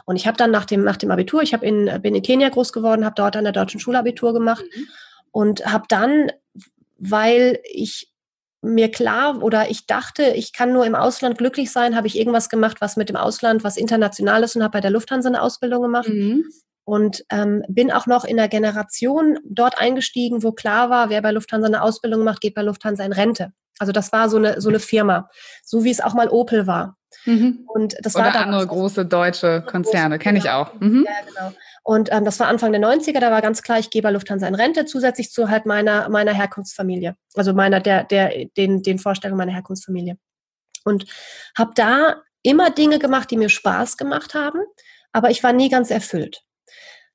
Und 0.04 0.16
ich 0.16 0.26
habe 0.26 0.36
dann 0.36 0.50
nach 0.50 0.66
dem, 0.66 0.84
nach 0.84 0.98
dem 0.98 1.10
Abitur, 1.10 1.42
ich 1.42 1.52
in, 1.54 2.02
bin 2.02 2.14
in 2.14 2.22
Kenia 2.22 2.50
groß 2.50 2.72
geworden, 2.72 3.04
habe 3.04 3.14
dort 3.16 3.36
an 3.36 3.44
der 3.44 3.52
deutschen 3.52 3.80
Schule 3.80 3.98
Abitur 3.98 4.32
gemacht 4.32 4.64
mhm. 4.64 4.88
und 5.30 5.66
habe 5.66 5.86
dann, 5.88 6.30
weil 6.98 7.60
ich 7.64 8.12
mir 8.62 8.90
klar 8.90 9.42
oder 9.42 9.70
ich 9.70 9.86
dachte, 9.86 10.22
ich 10.22 10.52
kann 10.52 10.72
nur 10.72 10.84
im 10.84 10.94
Ausland 10.94 11.38
glücklich 11.38 11.72
sein, 11.72 11.96
habe 11.96 12.06
ich 12.06 12.18
irgendwas 12.18 12.50
gemacht, 12.50 12.76
was 12.80 12.96
mit 12.96 13.08
dem 13.08 13.16
Ausland, 13.16 13.64
was 13.64 13.78
internationales 13.78 14.54
und 14.54 14.62
habe 14.62 14.72
bei 14.72 14.80
der 14.80 14.90
Lufthansa 14.90 15.30
eine 15.30 15.40
Ausbildung 15.40 15.82
gemacht. 15.82 16.08
Mhm. 16.08 16.44
Und 16.90 17.24
ähm, 17.30 17.62
bin 17.68 17.92
auch 17.92 18.08
noch 18.08 18.24
in 18.24 18.36
der 18.36 18.48
Generation 18.48 19.38
dort 19.44 19.78
eingestiegen, 19.78 20.42
wo 20.42 20.50
klar 20.50 20.90
war, 20.90 21.08
wer 21.08 21.22
bei 21.22 21.30
Lufthansa 21.30 21.68
eine 21.68 21.82
Ausbildung 21.82 22.24
macht, 22.24 22.40
geht 22.40 22.56
bei 22.56 22.62
Lufthansa 22.62 23.04
in 23.04 23.12
Rente. 23.12 23.52
Also 23.78 23.92
das 23.92 24.10
war 24.10 24.28
so 24.28 24.38
eine, 24.38 24.60
so 24.60 24.70
eine 24.70 24.80
Firma, 24.80 25.30
so 25.62 25.84
wie 25.84 25.90
es 25.92 26.00
auch 26.00 26.14
mal 26.14 26.28
Opel 26.28 26.66
war. 26.66 26.96
Mhm. 27.26 27.60
Und 27.68 27.94
das 28.02 28.16
Oder 28.16 28.24
war 28.24 28.34
andere 28.34 28.66
große 28.66 29.06
deutsche 29.06 29.62
Konzerne, 29.62 30.18
kenne 30.18 30.40
ich 30.40 30.50
auch. 30.50 30.74
Mhm. 30.80 31.06
Ja, 31.06 31.26
genau. 31.28 31.56
Und 31.84 32.08
ähm, 32.10 32.24
das 32.24 32.40
war 32.40 32.48
Anfang 32.48 32.72
der 32.72 32.80
90er, 32.80 33.20
da 33.20 33.30
war 33.30 33.40
ganz 33.40 33.62
klar, 33.62 33.78
ich 33.78 33.90
gehe 33.90 34.02
bei 34.02 34.10
Lufthansa 34.10 34.48
in 34.48 34.56
Rente, 34.56 34.84
zusätzlich 34.84 35.30
zu 35.30 35.48
halt 35.48 35.66
meiner, 35.66 36.08
meiner 36.08 36.32
Herkunftsfamilie. 36.32 37.14
Also 37.36 37.54
meiner, 37.54 37.78
der, 37.78 38.02
der, 38.02 38.46
den, 38.56 38.82
den 38.82 38.98
Vorstellungen 38.98 39.38
meiner 39.38 39.52
Herkunftsfamilie. 39.52 40.18
Und 40.84 41.06
habe 41.56 41.70
da 41.76 42.16
immer 42.42 42.70
Dinge 42.70 42.98
gemacht, 42.98 43.30
die 43.30 43.36
mir 43.36 43.48
Spaß 43.48 43.96
gemacht 43.96 44.34
haben, 44.34 44.58
aber 45.12 45.30
ich 45.30 45.44
war 45.44 45.52
nie 45.52 45.68
ganz 45.68 45.92
erfüllt. 45.92 46.42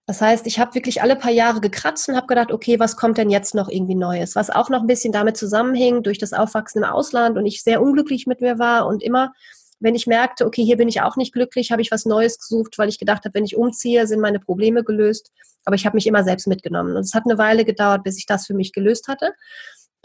Das 0.07 0.21
heißt, 0.21 0.45
ich 0.45 0.59
habe 0.59 0.75
wirklich 0.75 1.01
alle 1.01 1.15
paar 1.15 1.31
Jahre 1.31 1.61
gekratzt 1.61 2.09
und 2.09 2.15
habe 2.15 2.27
gedacht, 2.27 2.51
okay, 2.51 2.79
was 2.79 2.95
kommt 2.95 3.17
denn 3.17 3.31
jetzt 3.31 3.55
noch 3.55 3.69
irgendwie 3.69 3.95
Neues? 3.95 4.35
Was 4.35 4.51
auch 4.51 4.69
noch 4.69 4.81
ein 4.81 4.87
bisschen 4.87 5.11
damit 5.11 5.35
zusammenhing, 5.35 6.03
durch 6.03 6.19
das 6.19 6.33
Aufwachsen 6.33 6.83
im 6.83 6.89
Ausland 6.89 7.37
und 7.37 7.45
ich 7.47 7.63
sehr 7.63 7.81
unglücklich 7.81 8.27
mit 8.27 8.39
mir 8.39 8.59
war 8.59 8.85
und 8.85 9.01
immer, 9.01 9.33
wenn 9.79 9.95
ich 9.95 10.05
merkte, 10.05 10.45
okay, 10.45 10.63
hier 10.63 10.77
bin 10.77 10.87
ich 10.87 11.01
auch 11.01 11.15
nicht 11.15 11.33
glücklich, 11.33 11.71
habe 11.71 11.81
ich 11.81 11.91
was 11.91 12.05
Neues 12.05 12.37
gesucht, 12.37 12.77
weil 12.77 12.89
ich 12.89 12.99
gedacht 12.99 13.25
habe, 13.25 13.33
wenn 13.33 13.45
ich 13.45 13.57
umziehe, 13.57 14.05
sind 14.05 14.21
meine 14.21 14.39
Probleme 14.39 14.83
gelöst. 14.83 15.31
Aber 15.65 15.75
ich 15.75 15.85
habe 15.87 15.95
mich 15.95 16.05
immer 16.05 16.23
selbst 16.23 16.47
mitgenommen. 16.47 16.95
Und 16.95 17.03
es 17.03 17.15
hat 17.15 17.23
eine 17.25 17.39
Weile 17.39 17.65
gedauert, 17.65 18.03
bis 18.03 18.17
ich 18.17 18.27
das 18.27 18.45
für 18.45 18.53
mich 18.53 18.73
gelöst 18.73 19.07
hatte. 19.07 19.33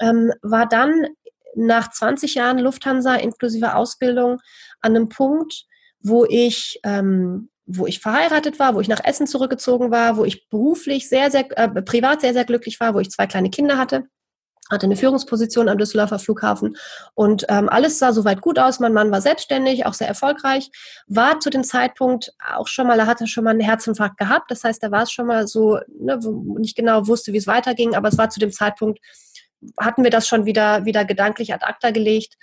Ähm, 0.00 0.32
war 0.40 0.66
dann 0.66 1.08
nach 1.54 1.90
20 1.90 2.34
Jahren 2.34 2.58
Lufthansa 2.58 3.16
inklusive 3.16 3.74
Ausbildung 3.74 4.38
an 4.80 4.96
einem 4.96 5.08
Punkt, 5.10 5.66
wo 6.00 6.24
ich 6.24 6.80
ähm, 6.84 7.50
wo 7.72 7.86
ich 7.86 8.00
verheiratet 8.00 8.58
war, 8.58 8.74
wo 8.74 8.80
ich 8.80 8.88
nach 8.88 9.04
Essen 9.04 9.26
zurückgezogen 9.26 9.90
war, 9.90 10.16
wo 10.16 10.24
ich 10.24 10.48
beruflich 10.48 11.08
sehr, 11.08 11.30
sehr, 11.30 11.46
äh, 11.58 11.68
privat 11.82 12.20
sehr, 12.20 12.32
sehr 12.32 12.44
glücklich 12.44 12.80
war, 12.80 12.94
wo 12.94 13.00
ich 13.00 13.10
zwei 13.10 13.26
kleine 13.26 13.50
Kinder 13.50 13.78
hatte, 13.78 14.04
hatte 14.70 14.86
eine 14.86 14.96
Führungsposition 14.96 15.68
am 15.68 15.78
Düsseldorfer 15.78 16.18
Flughafen 16.18 16.76
und 17.14 17.44
ähm, 17.48 17.68
alles 17.68 17.98
sah 17.98 18.12
soweit 18.12 18.40
gut 18.40 18.58
aus. 18.58 18.78
Mein 18.78 18.92
Mann 18.92 19.10
war 19.10 19.20
selbstständig, 19.20 19.84
auch 19.84 19.94
sehr 19.94 20.08
erfolgreich, 20.08 20.70
war 21.06 21.40
zu 21.40 21.50
dem 21.50 21.64
Zeitpunkt 21.64 22.32
auch 22.54 22.68
schon 22.68 22.86
mal, 22.86 22.98
er 22.98 23.06
hatte 23.06 23.26
schon 23.26 23.44
mal 23.44 23.50
einen 23.50 23.60
Herzinfarkt 23.60 24.16
gehabt. 24.18 24.50
Das 24.50 24.64
heißt, 24.64 24.82
er 24.82 24.92
war 24.92 25.02
es 25.02 25.12
schon 25.12 25.26
mal 25.26 25.46
so, 25.46 25.78
ne, 25.98 26.18
wo 26.22 26.58
nicht 26.58 26.76
genau 26.76 27.06
wusste, 27.06 27.32
wie 27.32 27.38
es 27.38 27.46
weiterging, 27.46 27.94
aber 27.94 28.08
es 28.08 28.18
war 28.18 28.30
zu 28.30 28.40
dem 28.40 28.52
Zeitpunkt, 28.52 29.00
hatten 29.78 30.04
wir 30.04 30.10
das 30.10 30.26
schon 30.26 30.46
wieder, 30.46 30.84
wieder 30.84 31.04
gedanklich 31.04 31.52
ad 31.52 31.64
acta 31.66 31.90
gelegt 31.90 32.36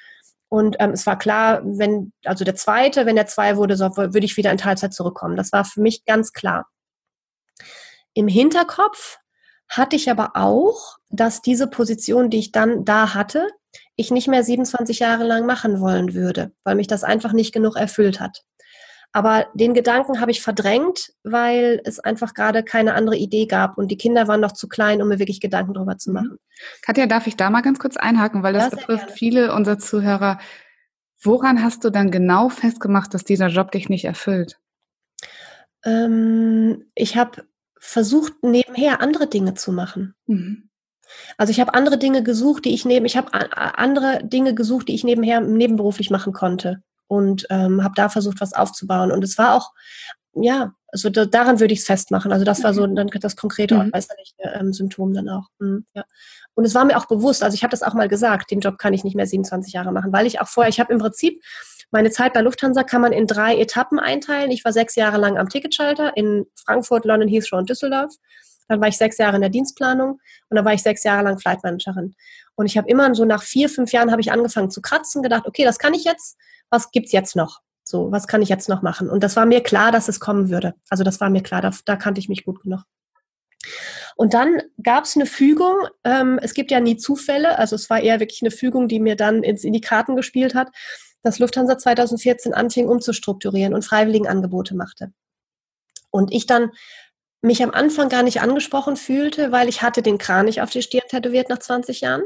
und 0.50 0.78
ähm, 0.80 0.92
es 0.92 1.06
war 1.06 1.18
klar, 1.18 1.62
wenn, 1.64 2.14
also 2.24 2.46
der 2.46 2.56
zweite, 2.56 3.06
wenn 3.06 3.16
der 3.16 3.28
zwei 3.28 3.58
wurde, 3.58 3.76
so, 3.76 3.98
würde 3.98 4.26
ich 4.26 4.38
wieder 4.38 4.52
in 4.52 4.58
Teilzeit 4.58 4.94
zurückkommen. 4.94 5.36
Das 5.36 5.52
war 5.52 5.66
für 5.66 5.82
mich 5.82 6.06
ganz 6.06 6.32
klar. 6.32 6.68
Im 8.14 8.28
Hinterkopf 8.28 9.18
hatte 9.68 9.98
ich 9.98 10.10
aber 10.10 10.32
auch, 10.36 10.98
dass 11.10 11.42
diese 11.42 11.68
Position, 11.68 12.30
die 12.30 12.40
ich 12.40 12.52
dann 12.52 12.86
da 12.86 13.14
hatte, 13.14 13.50
ich 13.98 14.12
nicht 14.12 14.28
mehr 14.28 14.44
27 14.44 15.00
Jahre 15.00 15.26
lang 15.26 15.46
machen 15.46 15.82
wollen 15.82 16.14
würde, 16.14 16.52
weil 16.64 16.76
mich 16.76 16.88
das 16.88 17.04
einfach 17.04 17.34
nicht 17.34 17.54
genug 17.54 17.76
erfüllt 17.76 18.20
hat. 18.20 18.44
Aber 19.14 19.48
den 19.54 19.74
Gedanken 19.74 20.20
habe 20.20 20.32
ich 20.32 20.42
verdrängt, 20.42 21.14
weil 21.24 21.82
es 21.86 22.00
einfach 22.00 22.34
gerade 22.34 22.64
keine 22.64 22.94
andere 22.94 23.16
Idee 23.16 23.46
gab 23.46 23.78
und 23.78 23.90
die 23.90 23.98
Kinder 23.98 24.28
waren 24.28 24.42
noch 24.42 24.52
zu 24.52 24.68
klein, 24.68 25.02
um 25.02 25.08
mir 25.08 25.20
wirklich 25.20 25.40
Gedanken 25.40 25.74
darüber 25.74 25.98
zu 25.98 26.10
mhm. 26.10 26.16
machen. 26.16 26.38
Katja, 26.82 27.06
darf 27.08 27.28
ich 27.28 27.38
da 27.38 27.50
mal 27.50 27.62
ganz 27.62 27.80
kurz 27.80 27.98
einhaken, 27.98 28.44
weil 28.44 28.54
das 28.54 28.66
ja, 28.66 28.70
betrifft 28.70 29.08
gerne. 29.08 29.18
viele 29.18 29.54
unserer 29.54 29.80
Zuhörer. 29.80 30.40
Woran 31.22 31.64
hast 31.64 31.84
du 31.84 31.90
dann 31.90 32.12
genau 32.12 32.50
festgemacht, 32.50 33.14
dass 33.14 33.24
dieser 33.24 33.48
Job 33.48 33.72
dich 33.72 33.90
nicht 33.90 34.06
erfüllt? 34.06 34.60
Ähm, 35.84 36.86
ich 36.94 37.18
habe 37.18 37.44
versucht, 37.80 38.34
nebenher 38.44 39.02
andere 39.02 39.28
Dinge 39.28 39.54
zu 39.54 39.72
machen. 39.72 40.14
Mhm. 40.28 40.70
Also 41.38 41.52
ich 41.52 41.60
habe 41.60 41.74
andere 41.74 41.98
Dinge 41.98 42.22
gesucht, 42.22 42.66
die 42.66 42.74
ich 42.74 42.84
neben, 42.84 43.06
ich 43.06 43.16
habe 43.16 43.32
andere 43.56 44.22
Dinge 44.24 44.54
gesucht, 44.54 44.90
die 44.90 44.96
ich 44.96 45.06
nebenher 45.06 45.40
nebenberuflich 45.40 46.10
machen 46.10 46.34
konnte 46.34 46.84
und 47.08 47.46
ähm, 47.50 47.84
habe 47.84 47.94
da 47.96 48.10
versucht, 48.10 48.42
was 48.42 48.54
aufzubauen. 48.54 49.12
Und 49.12 49.24
es 49.24 49.38
war 49.38 49.56
auch, 49.56 49.74
ja, 50.34 50.74
also 50.90 51.10
da, 51.10 51.26
daran 51.26 51.60
würde 51.60 51.74
ich 51.74 51.82
es 51.82 51.86
festmachen. 51.86 52.32
Also 52.32 52.46
das 52.46 52.64
war 52.64 52.74
so 52.74 52.86
dann 52.88 53.08
das 53.08 53.36
konkrete 53.36 53.76
mhm. 53.76 53.92
äußerliche 53.94 54.34
ähm, 54.54 54.74
Symptom 54.74 55.14
dann 55.14 55.30
auch. 55.30 55.48
Mhm, 55.60 55.86
ja. 55.94 56.04
Und 56.54 56.66
es 56.66 56.74
war 56.74 56.86
mir 56.86 56.98
auch 56.98 57.06
bewusst, 57.06 57.44
also 57.44 57.56
ich 57.56 57.64
habe 57.64 57.72
das 57.72 57.84
auch 57.84 57.94
mal 57.94 58.08
gesagt, 58.08 58.52
den 58.52 58.62
Job 58.62 58.78
kann 58.78 58.94
ich 58.94 59.04
nicht 59.04 59.16
mehr 59.16 59.28
27 59.28 59.74
Jahre 59.74 59.92
machen, 59.92 60.12
weil 60.12 60.26
ich 60.26 60.42
auch 60.42 60.48
vorher, 60.48 60.70
ich 60.70 60.80
habe 60.80 60.92
im 60.94 61.00
Prinzip 61.00 61.42
meine 61.92 62.12
Zeit 62.12 62.34
bei 62.34 62.42
Lufthansa 62.42 62.84
kann 62.84 63.02
man 63.02 63.14
in 63.14 63.28
drei 63.28 63.58
Etappen 63.58 64.00
einteilen. 64.00 64.52
Ich 64.52 64.66
war 64.66 64.74
sechs 64.74 64.96
Jahre 64.96 65.18
lang 65.18 65.38
am 65.38 65.50
Ticketschalter 65.50 66.18
in 66.18 66.46
Frankfurt, 66.56 67.06
London, 67.06 67.30
Heathrow 67.30 67.60
und 67.60 67.70
Düsseldorf. 67.70 68.14
Dann 68.68 68.82
war 68.82 68.88
ich 68.88 68.98
sechs 68.98 69.18
Jahre 69.18 69.36
in 69.36 69.42
der 69.42 69.50
Dienstplanung 69.50 70.20
und 70.50 70.56
dann 70.56 70.66
war 70.66 70.74
ich 70.74 70.82
sechs 70.82 71.04
Jahre 71.04 71.24
lang 71.24 71.40
Flightmanagerin. 71.40 72.16
Und 72.56 72.66
ich 72.66 72.78
habe 72.78 72.90
immer 72.90 73.14
so 73.16 73.26
nach 73.26 73.44
vier, 73.44 73.70
fünf 73.70 73.92
Jahren 73.92 74.12
habe 74.12 74.22
ich 74.22 74.32
angefangen 74.32 74.72
zu 74.72 74.82
kratzen, 74.82 75.22
gedacht, 75.22 75.46
okay, 75.46 75.64
das 75.64 75.80
kann 75.80 75.94
ich 75.94 76.04
jetzt 76.04 76.38
was 76.70 76.92
gibt's 76.92 77.12
jetzt 77.12 77.36
noch? 77.36 77.62
So, 77.84 78.12
was 78.12 78.28
kann 78.28 78.42
ich 78.42 78.50
jetzt 78.50 78.68
noch 78.68 78.82
machen? 78.82 79.10
Und 79.10 79.24
das 79.24 79.36
war 79.36 79.46
mir 79.46 79.62
klar, 79.62 79.92
dass 79.92 80.10
es 80.10 80.20
kommen 80.20 80.50
würde. 80.50 80.74
Also 80.90 81.04
das 81.04 81.22
war 81.22 81.30
mir 81.30 81.42
klar, 81.42 81.62
da, 81.62 81.72
da 81.86 81.96
kannte 81.96 82.20
ich 82.20 82.28
mich 82.28 82.44
gut 82.44 82.62
genug. 82.62 82.82
Und 84.18 84.34
dann 84.34 84.62
gab 84.84 85.06
es 85.06 85.16
eine 85.16 85.26
Fügung. 85.26 85.76
Ähm, 86.04 86.40
es 86.42 86.54
gibt 86.54 86.72
ja 86.72 86.80
nie 86.80 86.98
Zufälle. 86.98 87.58
Also 87.58 87.76
es 87.76 87.90
war 87.90 88.02
eher 88.02 88.20
wirklich 88.20 88.42
eine 88.42 88.52
Fügung, 88.52 88.88
die 88.88 89.00
mir 89.00 89.16
dann 89.16 89.44
ins, 89.44 89.64
in 89.64 89.74
die 89.74 89.82
Karten 89.82 90.16
gespielt 90.16 90.54
hat, 90.54 90.70
dass 91.24 91.40
Lufthansa 91.40 91.78
2014 91.78 92.54
anfing 92.54 92.88
umzustrukturieren 92.88 93.74
und 93.74 93.86
Freiwilligenangebote 93.86 94.76
machte. 94.76 95.14
Und 96.10 96.34
ich 96.34 96.46
dann 96.46 96.72
mich 97.42 97.64
am 97.64 97.72
Anfang 97.72 98.10
gar 98.10 98.24
nicht 98.24 98.42
angesprochen 98.42 98.96
fühlte, 98.96 99.52
weil 99.52 99.70
ich 99.70 99.82
hatte 99.82 100.02
den 100.02 100.18
Kranich 100.18 100.62
auf 100.62 100.70
die 100.70 100.82
Stirn 100.82 101.08
tätowiert 101.08 101.50
nach 101.50 101.60
20 101.60 102.02
Jahren. 102.02 102.24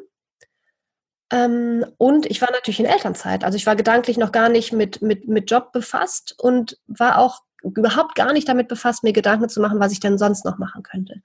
Ähm, 1.32 1.86
und 1.98 2.26
ich 2.26 2.42
war 2.42 2.52
natürlich 2.52 2.80
in 2.80 2.86
Elternzeit. 2.86 3.44
Also 3.44 3.56
ich 3.56 3.66
war 3.66 3.76
gedanklich 3.76 4.18
noch 4.18 4.32
gar 4.32 4.50
nicht 4.50 4.74
mit, 4.74 5.02
mit, 5.02 5.28
mit 5.28 5.50
Job 5.50 5.72
befasst 5.72 6.36
und 6.38 6.78
war 6.88 7.18
auch 7.20 7.42
überhaupt 7.64 8.16
gar 8.16 8.34
nicht 8.34 8.50
damit 8.50 8.68
befasst, 8.68 9.04
mir 9.04 9.14
Gedanken 9.14 9.48
zu 9.50 9.62
machen, 9.62 9.80
was 9.80 9.92
ich 9.92 10.00
denn 10.00 10.18
sonst 10.18 10.46
noch 10.46 10.58
machen 10.58 10.84
könnte. 10.84 11.22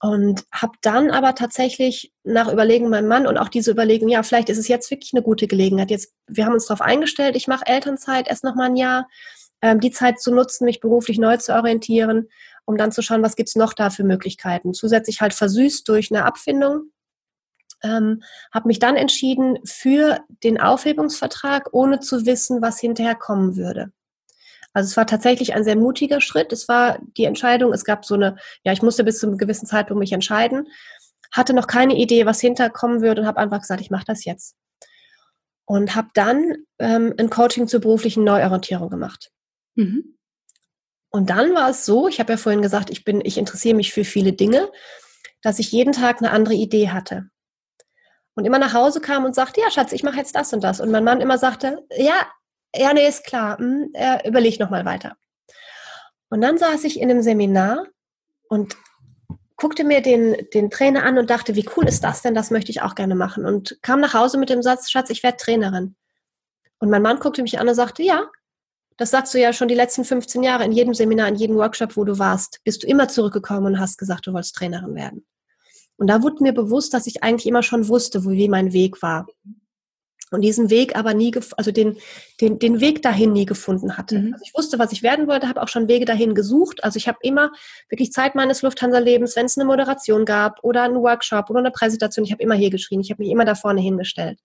Und 0.00 0.44
habe 0.52 0.74
dann 0.82 1.10
aber 1.10 1.34
tatsächlich 1.34 2.12
nach 2.22 2.52
Überlegen 2.52 2.88
meinem 2.88 3.08
Mann 3.08 3.26
und 3.26 3.36
auch 3.38 3.48
diese 3.48 3.72
Überlegung, 3.72 4.08
ja, 4.08 4.22
vielleicht 4.22 4.48
ist 4.48 4.58
es 4.58 4.68
jetzt 4.68 4.90
wirklich 4.92 5.12
eine 5.12 5.22
gute 5.22 5.48
Gelegenheit. 5.48 5.90
Jetzt, 5.90 6.14
wir 6.28 6.46
haben 6.46 6.52
uns 6.52 6.66
darauf 6.66 6.82
eingestellt, 6.82 7.34
ich 7.34 7.48
mache 7.48 7.66
Elternzeit 7.66 8.28
erst 8.28 8.44
noch 8.44 8.54
mal 8.54 8.66
ein 8.66 8.76
Jahr, 8.76 9.08
ähm, 9.60 9.80
die 9.80 9.90
Zeit 9.90 10.20
zu 10.20 10.32
nutzen, 10.32 10.66
mich 10.66 10.78
beruflich 10.78 11.18
neu 11.18 11.36
zu 11.38 11.52
orientieren, 11.52 12.28
um 12.68 12.76
dann 12.76 12.92
zu 12.92 13.02
schauen, 13.02 13.22
was 13.22 13.34
gibt's 13.34 13.56
noch 13.56 13.72
da 13.72 13.90
für 13.90 14.04
Möglichkeiten. 14.04 14.74
Zusätzlich 14.74 15.20
halt 15.20 15.34
versüßt 15.34 15.88
durch 15.88 16.12
eine 16.12 16.24
Abfindung 16.24 16.92
ähm, 17.82 18.22
habe 18.52 18.68
mich 18.68 18.78
dann 18.78 18.96
entschieden 18.96 19.58
für 19.64 20.18
den 20.42 20.60
Aufhebungsvertrag, 20.60 21.68
ohne 21.72 22.00
zu 22.00 22.26
wissen, 22.26 22.60
was 22.62 22.80
hinterher 22.80 23.14
kommen 23.14 23.56
würde. 23.56 23.92
Also 24.72 24.88
es 24.88 24.96
war 24.96 25.06
tatsächlich 25.06 25.54
ein 25.54 25.64
sehr 25.64 25.76
mutiger 25.76 26.20
Schritt. 26.20 26.52
Es 26.52 26.68
war 26.68 26.98
die 27.16 27.24
Entscheidung, 27.24 27.72
es 27.72 27.84
gab 27.84 28.04
so 28.04 28.14
eine, 28.14 28.36
ja, 28.64 28.72
ich 28.72 28.82
musste 28.82 29.04
bis 29.04 29.18
zu 29.18 29.26
einem 29.26 29.38
gewissen 29.38 29.66
Zeitpunkt 29.66 29.98
mich 29.98 30.12
entscheiden, 30.12 30.68
hatte 31.32 31.54
noch 31.54 31.66
keine 31.66 31.96
Idee, 31.96 32.26
was 32.26 32.40
hinterkommen 32.40 33.00
würde 33.00 33.22
und 33.22 33.26
habe 33.26 33.38
einfach 33.38 33.60
gesagt, 33.60 33.80
ich 33.80 33.90
mache 33.90 34.04
das 34.06 34.24
jetzt. 34.24 34.56
Und 35.64 35.94
habe 35.94 36.08
dann 36.14 36.54
ähm, 36.78 37.14
ein 37.18 37.28
Coaching 37.28 37.68
zur 37.68 37.80
beruflichen 37.80 38.24
Neuorientierung 38.24 38.88
gemacht. 38.88 39.30
Mhm. 39.74 40.17
Und 41.18 41.30
dann 41.30 41.52
war 41.52 41.70
es 41.70 41.84
so, 41.84 42.06
ich 42.06 42.20
habe 42.20 42.34
ja 42.34 42.36
vorhin 42.36 42.62
gesagt, 42.62 42.90
ich 42.90 43.02
bin, 43.02 43.20
ich 43.24 43.38
interessiere 43.38 43.74
mich 43.74 43.92
für 43.92 44.04
viele 44.04 44.32
Dinge, 44.32 44.70
dass 45.42 45.58
ich 45.58 45.72
jeden 45.72 45.92
Tag 45.92 46.18
eine 46.18 46.30
andere 46.30 46.54
Idee 46.54 46.90
hatte 46.90 47.28
und 48.36 48.44
immer 48.44 48.60
nach 48.60 48.72
Hause 48.72 49.00
kam 49.00 49.24
und 49.24 49.34
sagte, 49.34 49.60
ja, 49.60 49.68
Schatz, 49.68 49.90
ich 49.90 50.04
mache 50.04 50.18
jetzt 50.18 50.36
das 50.36 50.52
und 50.52 50.62
das. 50.62 50.80
Und 50.80 50.92
mein 50.92 51.02
Mann 51.02 51.20
immer 51.20 51.36
sagte, 51.36 51.84
ja, 51.96 52.14
ja, 52.72 52.92
nee, 52.92 53.08
ist 53.08 53.24
klar, 53.24 53.58
hm, 53.58 53.90
äh, 53.94 54.28
überleg 54.28 54.60
noch 54.60 54.70
mal 54.70 54.84
weiter. 54.84 55.16
Und 56.30 56.40
dann 56.40 56.56
saß 56.56 56.84
ich 56.84 57.00
in 57.00 57.10
einem 57.10 57.20
Seminar 57.20 57.84
und 58.48 58.76
guckte 59.56 59.82
mir 59.82 60.00
den, 60.00 60.36
den 60.54 60.70
Trainer 60.70 61.02
an 61.02 61.18
und 61.18 61.30
dachte, 61.30 61.56
wie 61.56 61.68
cool 61.76 61.88
ist 61.88 62.04
das 62.04 62.22
denn? 62.22 62.36
Das 62.36 62.52
möchte 62.52 62.70
ich 62.70 62.80
auch 62.82 62.94
gerne 62.94 63.16
machen. 63.16 63.44
Und 63.44 63.76
kam 63.82 63.98
nach 63.98 64.14
Hause 64.14 64.38
mit 64.38 64.50
dem 64.50 64.62
Satz, 64.62 64.88
Schatz, 64.88 65.10
ich 65.10 65.24
werde 65.24 65.38
Trainerin. 65.38 65.96
Und 66.78 66.90
mein 66.90 67.02
Mann 67.02 67.18
guckte 67.18 67.42
mich 67.42 67.58
an 67.58 67.68
und 67.68 67.74
sagte, 67.74 68.04
ja, 68.04 68.30
das 68.98 69.10
sagst 69.10 69.32
du 69.32 69.40
ja 69.40 69.52
schon 69.52 69.68
die 69.68 69.74
letzten 69.74 70.04
15 70.04 70.42
Jahre 70.42 70.64
in 70.64 70.72
jedem 70.72 70.92
Seminar, 70.92 71.28
in 71.28 71.36
jedem 71.36 71.56
Workshop, 71.56 71.96
wo 71.96 72.04
du 72.04 72.18
warst, 72.18 72.60
bist 72.64 72.82
du 72.82 72.86
immer 72.86 73.08
zurückgekommen 73.08 73.66
und 73.66 73.80
hast 73.80 73.96
gesagt, 73.96 74.26
du 74.26 74.32
wolltest 74.32 74.56
Trainerin 74.56 74.94
werden. 74.96 75.24
Und 75.96 76.08
da 76.08 76.22
wurde 76.22 76.42
mir 76.42 76.52
bewusst, 76.52 76.92
dass 76.94 77.06
ich 77.06 77.22
eigentlich 77.22 77.46
immer 77.46 77.62
schon 77.62 77.88
wusste, 77.88 78.24
wo, 78.24 78.30
wie 78.30 78.48
mein 78.48 78.72
Weg 78.72 79.00
war. 79.00 79.26
Und 80.30 80.42
diesen 80.42 80.68
Weg 80.68 80.94
aber 80.96 81.14
nie, 81.14 81.32
also 81.56 81.70
den, 81.70 81.96
den, 82.40 82.58
den 82.58 82.80
Weg 82.80 83.02
dahin 83.02 83.32
nie 83.32 83.46
gefunden 83.46 83.96
hatte. 83.96 84.18
Mhm. 84.18 84.32
Also 84.34 84.44
ich 84.44 84.54
wusste, 84.54 84.78
was 84.78 84.92
ich 84.92 85.02
werden 85.02 85.26
wollte, 85.26 85.48
habe 85.48 85.62
auch 85.62 85.68
schon 85.68 85.88
Wege 85.88 86.04
dahin 86.04 86.34
gesucht. 86.34 86.84
Also 86.84 86.98
ich 86.98 87.08
habe 87.08 87.18
immer 87.22 87.50
wirklich 87.88 88.12
Zeit 88.12 88.34
meines 88.34 88.62
Lufthansa-Lebens, 88.62 89.36
wenn 89.36 89.46
es 89.46 89.56
eine 89.56 89.64
Moderation 89.64 90.24
gab 90.24 90.62
oder 90.62 90.82
einen 90.82 90.96
Workshop 90.96 91.50
oder 91.50 91.60
eine 91.60 91.70
Präsentation, 91.70 92.24
ich 92.24 92.32
habe 92.32 92.42
immer 92.42 92.56
hier 92.56 92.70
geschrien, 92.70 93.00
ich 93.00 93.10
habe 93.10 93.22
mich 93.22 93.32
immer 93.32 93.44
da 93.44 93.54
vorne 93.54 93.80
hingestellt. 93.80 94.40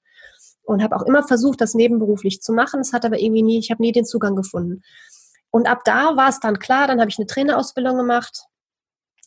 Und 0.64 0.82
habe 0.82 0.96
auch 0.96 1.04
immer 1.04 1.28
versucht, 1.28 1.62
das 1.62 1.74
nebenberuflich 1.74 2.42
zu 2.42 2.54
machen. 2.54 2.80
Es 2.80 2.94
hat 2.94 3.06
aber 3.06 3.20
irgendwie 3.20 3.44
nie, 3.44 3.60
ich 3.60 3.70
habe 3.70 3.82
nie 3.82 3.92
den 3.92 4.06
Zugang 4.06 4.36
gefunden. 4.36 4.82
Und 5.52 5.68
ab 5.68 5.82
da 5.86 6.16
war 6.16 6.30
es 6.30 6.40
dann 6.40 6.58
klar, 6.58 6.88
dann 6.88 7.00
habe 7.00 7.10
ich 7.10 7.20
eine 7.20 7.28
Trainerausbildung 7.28 7.98
gemacht, 7.98 8.46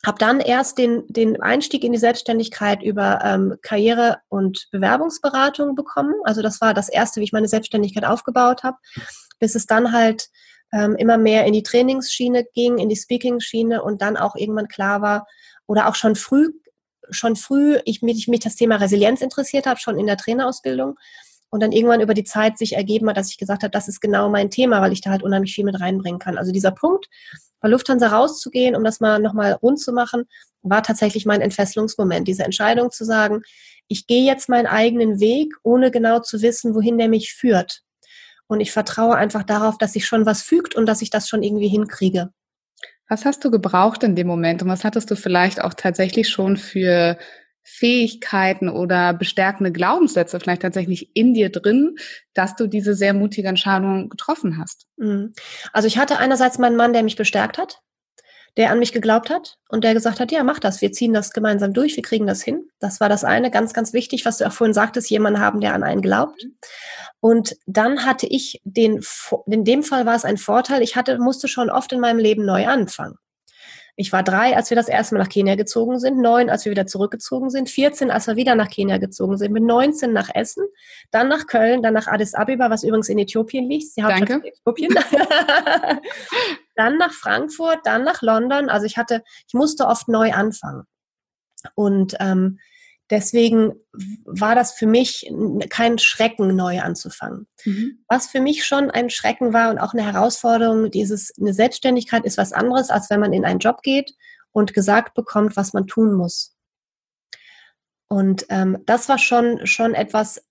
habe 0.04 0.18
dann 0.18 0.40
erst 0.40 0.78
den, 0.78 1.04
den 1.08 1.40
Einstieg 1.40 1.84
in 1.84 1.92
die 1.92 1.98
Selbstständigkeit 1.98 2.82
über 2.82 3.20
ähm, 3.22 3.56
Karriere- 3.62 4.18
und 4.28 4.68
Bewerbungsberatung 4.72 5.74
bekommen. 5.74 6.14
Also 6.24 6.42
das 6.42 6.60
war 6.60 6.74
das 6.74 6.88
Erste, 6.88 7.20
wie 7.20 7.24
ich 7.24 7.32
meine 7.32 7.48
Selbstständigkeit 7.48 8.04
aufgebaut 8.04 8.62
habe, 8.62 8.76
bis 9.38 9.54
es 9.54 9.66
dann 9.66 9.92
halt 9.92 10.28
ähm, 10.72 10.96
immer 10.96 11.18
mehr 11.18 11.44
in 11.44 11.52
die 11.52 11.62
Trainingsschiene 11.62 12.44
ging, 12.54 12.78
in 12.78 12.88
die 12.88 12.96
Speaking-Schiene 12.96 13.82
und 13.82 14.02
dann 14.02 14.16
auch 14.16 14.36
irgendwann 14.36 14.68
klar 14.68 15.02
war 15.02 15.26
oder 15.66 15.88
auch 15.88 15.94
schon 15.94 16.16
früh, 16.16 16.52
schon 17.10 17.36
früh 17.36 17.78
ich 17.84 18.02
mich, 18.02 18.28
mich 18.28 18.40
das 18.40 18.56
Thema 18.56 18.76
Resilienz 18.76 19.20
interessiert 19.20 19.66
habe, 19.66 19.80
schon 19.80 19.98
in 19.98 20.06
der 20.06 20.16
Trainerausbildung 20.16 20.96
und 21.50 21.62
dann 21.62 21.72
irgendwann 21.72 22.00
über 22.00 22.14
die 22.14 22.24
Zeit 22.24 22.58
sich 22.58 22.74
ergeben 22.74 23.08
hat, 23.08 23.16
dass 23.16 23.30
ich 23.30 23.38
gesagt 23.38 23.62
habe, 23.62 23.70
das 23.70 23.88
ist 23.88 24.00
genau 24.00 24.28
mein 24.28 24.50
Thema, 24.50 24.80
weil 24.80 24.92
ich 24.92 25.00
da 25.00 25.10
halt 25.10 25.22
unheimlich 25.22 25.54
viel 25.54 25.64
mit 25.64 25.80
reinbringen 25.80 26.18
kann. 26.18 26.38
Also 26.38 26.52
dieser 26.52 26.72
Punkt, 26.72 27.06
bei 27.60 27.68
Lufthansa 27.68 28.08
rauszugehen, 28.08 28.76
um 28.76 28.84
das 28.84 29.00
mal 29.00 29.18
nochmal 29.18 29.52
rund 29.52 29.80
zu 29.80 29.92
machen, 29.92 30.24
war 30.62 30.82
tatsächlich 30.82 31.26
mein 31.26 31.40
Entfesselungsmoment. 31.40 32.28
Diese 32.28 32.44
Entscheidung 32.44 32.90
zu 32.90 33.04
sagen, 33.04 33.42
ich 33.88 34.06
gehe 34.06 34.24
jetzt 34.24 34.48
meinen 34.48 34.66
eigenen 34.66 35.20
Weg, 35.20 35.54
ohne 35.62 35.90
genau 35.90 36.20
zu 36.20 36.42
wissen, 36.42 36.74
wohin 36.74 36.98
der 36.98 37.08
mich 37.08 37.32
führt. 37.32 37.82
Und 38.48 38.60
ich 38.60 38.72
vertraue 38.72 39.16
einfach 39.16 39.42
darauf, 39.42 39.78
dass 39.78 39.92
sich 39.92 40.06
schon 40.06 40.26
was 40.26 40.42
fügt 40.42 40.74
und 40.74 40.86
dass 40.86 41.02
ich 41.02 41.10
das 41.10 41.28
schon 41.28 41.42
irgendwie 41.42 41.68
hinkriege. 41.68 42.30
Was 43.08 43.24
hast 43.24 43.44
du 43.44 43.50
gebraucht 43.50 44.02
in 44.02 44.16
dem 44.16 44.26
Moment 44.26 44.62
und 44.62 44.68
was 44.68 44.84
hattest 44.84 45.10
du 45.10 45.16
vielleicht 45.16 45.60
auch 45.62 45.74
tatsächlich 45.74 46.28
schon 46.28 46.56
für 46.56 47.18
Fähigkeiten 47.62 48.68
oder 48.68 49.12
bestärkende 49.12 49.72
Glaubenssätze 49.72 50.38
vielleicht 50.38 50.62
tatsächlich 50.62 51.10
in 51.14 51.34
dir 51.34 51.50
drin, 51.50 51.96
dass 52.32 52.54
du 52.54 52.68
diese 52.68 52.94
sehr 52.94 53.12
mutige 53.12 53.48
Entscheidung 53.48 54.08
getroffen 54.08 54.58
hast? 54.58 54.86
Mhm. 54.96 55.32
Also 55.72 55.88
ich 55.88 55.98
hatte 55.98 56.18
einerseits 56.18 56.58
meinen 56.58 56.76
Mann, 56.76 56.92
der 56.92 57.02
mich 57.02 57.16
bestärkt 57.16 57.58
hat, 57.58 57.80
der 58.56 58.70
an 58.70 58.78
mich 58.78 58.92
geglaubt 58.92 59.28
hat 59.28 59.58
und 59.68 59.84
der 59.84 59.94
gesagt 59.94 60.18
hat, 60.18 60.32
ja, 60.32 60.42
mach 60.42 60.58
das, 60.58 60.80
wir 60.80 60.92
ziehen 60.92 61.12
das 61.12 61.32
gemeinsam 61.32 61.72
durch, 61.72 61.96
wir 61.96 62.02
kriegen 62.02 62.26
das 62.26 62.42
hin. 62.42 62.68
Das 62.78 63.00
war 63.00 63.08
das 63.08 63.22
eine, 63.22 63.50
ganz, 63.50 63.74
ganz 63.74 63.92
wichtig, 63.92 64.24
was 64.24 64.38
du 64.38 64.46
auch 64.46 64.52
vorhin 64.52 64.74
sagtest, 64.74 65.10
jemanden 65.10 65.40
haben, 65.40 65.60
der 65.60 65.74
an 65.74 65.82
einen 65.82 66.02
glaubt. 66.02 66.46
Und 67.20 67.56
dann 67.66 68.06
hatte 68.06 68.26
ich 68.26 68.60
den, 68.64 69.04
in 69.46 69.64
dem 69.64 69.82
Fall 69.82 70.06
war 70.06 70.14
es 70.14 70.24
ein 70.24 70.38
Vorteil, 70.38 70.82
ich 70.82 70.96
hatte, 70.96 71.18
musste 71.18 71.48
schon 71.48 71.70
oft 71.70 71.92
in 71.92 72.00
meinem 72.00 72.18
Leben 72.18 72.44
neu 72.44 72.66
anfangen. 72.66 73.16
Ich 73.98 74.12
war 74.12 74.22
drei, 74.22 74.54
als 74.54 74.70
wir 74.70 74.76
das 74.76 74.88
erste 74.88 75.14
Mal 75.14 75.22
nach 75.22 75.30
Kenia 75.30 75.54
gezogen 75.54 75.98
sind, 75.98 76.18
neun, 76.18 76.50
als 76.50 76.66
wir 76.66 76.70
wieder 76.70 76.86
zurückgezogen 76.86 77.48
sind, 77.48 77.70
14, 77.70 78.10
als 78.10 78.26
wir 78.26 78.36
wieder 78.36 78.54
nach 78.54 78.68
Kenia 78.68 78.98
gezogen 78.98 79.38
sind, 79.38 79.52
mit 79.52 79.62
19 79.62 80.12
nach 80.12 80.28
Essen, 80.34 80.64
dann 81.10 81.28
nach 81.28 81.46
Köln, 81.46 81.82
dann 81.82 81.94
nach 81.94 82.06
Addis 82.06 82.34
Abeba, 82.34 82.68
was 82.68 82.84
übrigens 82.84 83.08
in 83.08 83.18
Äthiopien 83.18 83.68
liegt, 83.68 83.96
die 83.96 84.02
Hauptstadt 84.02 84.28
Danke. 84.28 84.48
Äthiopien. 84.48 84.94
dann 86.76 86.98
nach 86.98 87.12
Frankfurt, 87.12 87.80
dann 87.84 88.04
nach 88.04 88.20
London. 88.20 88.68
Also 88.68 88.84
ich 88.84 88.98
hatte, 88.98 89.22
ich 89.48 89.54
musste 89.54 89.86
oft 89.86 90.08
neu 90.08 90.32
anfangen. 90.32 90.84
Und 91.74 92.16
ähm, 92.20 92.58
Deswegen 93.10 93.74
war 94.24 94.56
das 94.56 94.72
für 94.72 94.86
mich 94.86 95.32
kein 95.70 95.98
Schrecken, 95.98 96.56
neu 96.56 96.80
anzufangen. 96.80 97.46
Mhm. 97.64 98.04
Was 98.08 98.26
für 98.26 98.40
mich 98.40 98.64
schon 98.64 98.90
ein 98.90 99.10
Schrecken 99.10 99.52
war 99.52 99.70
und 99.70 99.78
auch 99.78 99.92
eine 99.92 100.04
Herausforderung, 100.04 100.90
dieses, 100.90 101.32
eine 101.38 101.54
Selbstständigkeit 101.54 102.24
ist 102.24 102.36
was 102.36 102.52
anderes, 102.52 102.90
als 102.90 103.08
wenn 103.10 103.20
man 103.20 103.32
in 103.32 103.44
einen 103.44 103.60
Job 103.60 103.82
geht 103.82 104.12
und 104.50 104.74
gesagt 104.74 105.14
bekommt, 105.14 105.56
was 105.56 105.72
man 105.72 105.86
tun 105.86 106.14
muss. 106.14 106.56
Und 108.08 108.46
ähm, 108.48 108.78
das 108.86 109.08
war 109.08 109.18
schon, 109.18 109.66
schon 109.66 109.94
etwas, 109.94 110.42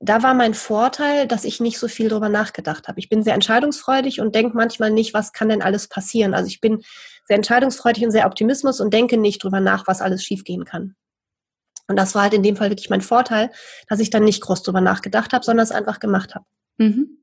da 0.00 0.22
war 0.22 0.34
mein 0.34 0.54
Vorteil, 0.54 1.26
dass 1.26 1.44
ich 1.44 1.60
nicht 1.60 1.78
so 1.78 1.88
viel 1.88 2.08
darüber 2.08 2.28
nachgedacht 2.28 2.88
habe. 2.88 2.98
Ich 2.98 3.08
bin 3.08 3.22
sehr 3.22 3.34
entscheidungsfreudig 3.34 4.20
und 4.20 4.34
denke 4.34 4.56
manchmal 4.56 4.90
nicht, 4.90 5.12
was 5.12 5.32
kann 5.32 5.50
denn 5.50 5.62
alles 5.62 5.88
passieren. 5.88 6.34
Also 6.34 6.48
ich 6.48 6.60
bin 6.60 6.82
sehr 7.26 7.36
entscheidungsfreudig 7.36 8.04
und 8.04 8.10
sehr 8.10 8.26
optimismus 8.26 8.80
und 8.80 8.92
denke 8.92 9.16
nicht 9.16 9.44
darüber 9.44 9.60
nach, 9.60 9.86
was 9.86 10.00
alles 10.00 10.24
schiefgehen 10.24 10.64
kann. 10.64 10.96
Und 11.90 11.96
das 11.96 12.14
war 12.14 12.22
halt 12.22 12.34
in 12.34 12.44
dem 12.44 12.56
Fall 12.56 12.70
wirklich 12.70 12.88
mein 12.88 13.00
Vorteil, 13.00 13.50
dass 13.88 13.98
ich 13.98 14.10
dann 14.10 14.22
nicht 14.22 14.40
groß 14.40 14.62
drüber 14.62 14.80
nachgedacht 14.80 15.32
habe, 15.32 15.44
sondern 15.44 15.64
es 15.64 15.72
einfach 15.72 15.98
gemacht 15.98 16.36
habe. 16.36 16.44
Mhm. 16.78 17.18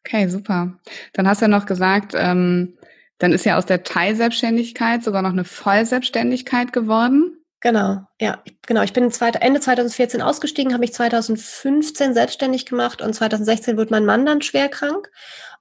Okay, 0.00 0.28
super. 0.28 0.78
Dann 1.12 1.28
hast 1.28 1.40
du 1.40 1.44
ja 1.44 1.48
noch 1.48 1.66
gesagt, 1.66 2.14
ähm, 2.16 2.76
dann 3.18 3.32
ist 3.32 3.44
ja 3.44 3.56
aus 3.56 3.66
der 3.66 3.84
Teilselbstständigkeit 3.84 5.04
sogar 5.04 5.22
noch 5.22 5.30
eine 5.30 5.44
Vollselbstständigkeit 5.44 6.72
geworden. 6.72 7.38
Genau, 7.60 8.02
ja, 8.20 8.42
genau. 8.66 8.82
Ich 8.82 8.92
bin 8.92 9.04
Ende 9.04 9.60
2014 9.60 10.20
ausgestiegen, 10.20 10.72
habe 10.72 10.80
mich 10.80 10.94
2015 10.94 12.14
selbstständig 12.14 12.66
gemacht 12.66 13.02
und 13.02 13.12
2016 13.12 13.76
wurde 13.76 13.90
mein 13.90 14.04
Mann 14.04 14.26
dann 14.26 14.42
schwer 14.42 14.68
krank. 14.68 15.10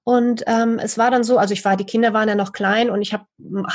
Und 0.07 0.43
ähm, 0.47 0.79
es 0.79 0.97
war 0.97 1.11
dann 1.11 1.25
so, 1.25 1.37
also 1.37 1.53
ich 1.53 1.65
war, 1.65 1.75
die 1.75 1.83
Kinder 1.83 2.13
waren 2.13 2.29
ja 2.29 2.35
noch 2.35 2.53
klein 2.53 2.89
und 2.89 3.01
ich 3.01 3.11
habe 3.11 3.25